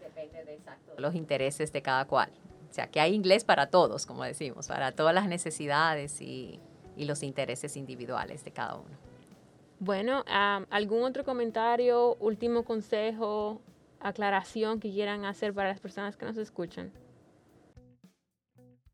Depende 0.00 0.44
de 0.44 0.54
exacto 0.54 0.86
los 0.98 1.14
intereses 1.14 1.72
de 1.72 1.82
cada 1.82 2.04
cual. 2.06 2.30
O 2.76 2.78
sea, 2.78 2.88
que 2.88 3.00
hay 3.00 3.14
inglés 3.14 3.42
para 3.42 3.68
todos, 3.68 4.04
como 4.04 4.22
decimos, 4.22 4.68
para 4.68 4.92
todas 4.92 5.14
las 5.14 5.28
necesidades 5.28 6.20
y, 6.20 6.60
los 6.98 7.22
intereses 7.22 7.74
individuales 7.74 8.44
de 8.44 8.50
cada 8.50 8.74
uno. 8.74 8.94
Bueno, 9.80 10.22
¿algún 10.68 11.02
otro 11.02 11.24
comentario, 11.24 12.16
último 12.16 12.64
consejo, 12.64 13.62
aclaración 13.98 14.78
que 14.78 14.90
quieran 14.90 15.24
hacer 15.24 15.54
para 15.54 15.70
las 15.70 15.80
personas 15.80 16.18
que 16.18 16.26
nos 16.26 16.36
escuchan? 16.36 16.92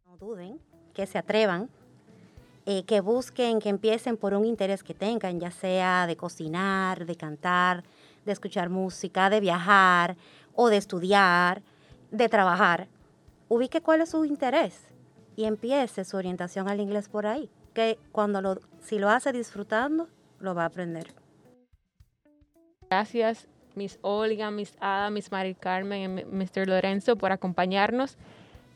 No 0.06 0.16
duden, 0.16 0.60
que 0.94 1.04
se 1.06 1.18
atrevan, 1.18 1.68
eh, 2.66 2.84
que 2.84 3.00
busquen, 3.00 3.58
que 3.58 3.68
empiecen 3.68 4.16
por 4.16 4.32
un 4.34 4.44
interés 4.44 4.84
que 4.84 4.94
tengan, 4.94 5.40
ya 5.40 5.50
sea 5.50 6.06
de 6.06 6.16
cocinar, 6.16 7.04
de 7.04 7.16
cantar, 7.16 7.82
de 8.24 8.30
escuchar 8.30 8.68
música, 8.68 9.28
de 9.28 9.40
viajar 9.40 10.16
o 10.54 10.68
de 10.68 10.76
estudiar, 10.76 11.62
de 12.12 12.28
trabajar 12.28 12.86
ubique 13.52 13.82
cuál 13.82 14.00
es 14.00 14.10
su 14.10 14.24
interés 14.24 14.86
y 15.36 15.44
empiece 15.44 16.04
su 16.04 16.16
orientación 16.16 16.68
al 16.68 16.80
inglés 16.80 17.08
por 17.10 17.26
ahí, 17.26 17.50
que 17.74 17.98
cuando 18.10 18.40
lo, 18.40 18.58
si 18.80 18.98
lo 18.98 19.10
hace 19.10 19.30
disfrutando, 19.32 20.08
lo 20.40 20.54
va 20.54 20.62
a 20.62 20.66
aprender. 20.66 21.12
Gracias, 22.88 23.48
Miss 23.74 23.98
Olga, 24.00 24.50
Miss 24.50 24.74
Ada, 24.80 25.10
Miss 25.10 25.30
Mari 25.30 25.54
Carmen 25.54 26.18
y 26.18 26.24
Mr. 26.24 26.66
Lorenzo 26.66 27.16
por 27.16 27.32
acompañarnos. 27.32 28.16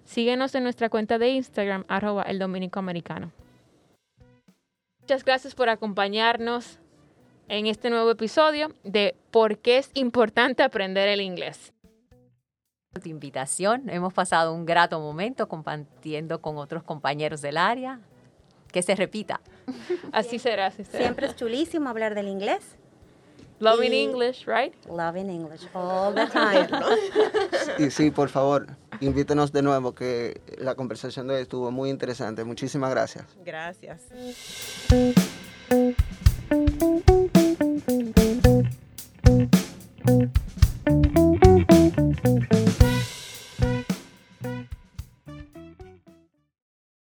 Síguenos 0.05 0.55
en 0.55 0.63
nuestra 0.63 0.89
cuenta 0.89 1.19
de 1.19 1.29
Instagram, 1.29 1.83
arroba 1.87 2.23
el 2.23 2.39
Dominico 2.39 2.79
Americano. 2.79 3.31
Muchas 5.01 5.25
gracias 5.25 5.53
por 5.53 5.69
acompañarnos 5.69 6.79
en 7.47 7.67
este 7.67 7.89
nuevo 7.89 8.11
episodio 8.11 8.69
de 8.83 9.15
por 9.31 9.57
qué 9.57 9.79
es 9.79 9.91
importante 9.95 10.63
aprender 10.63 11.09
el 11.09 11.19
inglés. 11.19 11.73
Tu 13.01 13.09
invitación, 13.09 13.89
hemos 13.89 14.13
pasado 14.13 14.53
un 14.53 14.65
grato 14.65 14.99
momento 14.99 15.47
compartiendo 15.47 16.41
con 16.41 16.57
otros 16.57 16.83
compañeros 16.83 17.41
del 17.41 17.57
área, 17.57 18.01
que 18.71 18.81
se 18.81 18.95
repita. 18.95 19.41
Así 20.11 20.39
será, 20.39 20.67
así 20.67 20.83
será. 20.83 21.03
Siempre 21.03 21.27
es 21.27 21.35
chulísimo 21.35 21.89
hablar 21.89 22.15
del 22.15 22.27
inglés. 22.27 22.77
Loving 23.59 23.93
English, 23.93 24.45
right? 24.45 24.73
Loving 24.87 25.29
English 25.29 25.67
all 25.73 26.13
the 26.13 26.27
time. 26.27 26.67
Y 27.77 27.91
sí, 27.91 28.09
por 28.09 28.29
favor, 28.29 28.67
invítenos 29.01 29.51
de 29.51 29.61
nuevo, 29.61 29.93
que 29.93 30.41
la 30.57 30.75
conversación 30.75 31.27
de 31.27 31.35
hoy 31.35 31.41
estuvo 31.41 31.69
muy 31.69 31.89
interesante. 31.89 32.43
Muchísimas 32.45 32.89
gracias. 32.91 33.25
Gracias. 33.43 34.01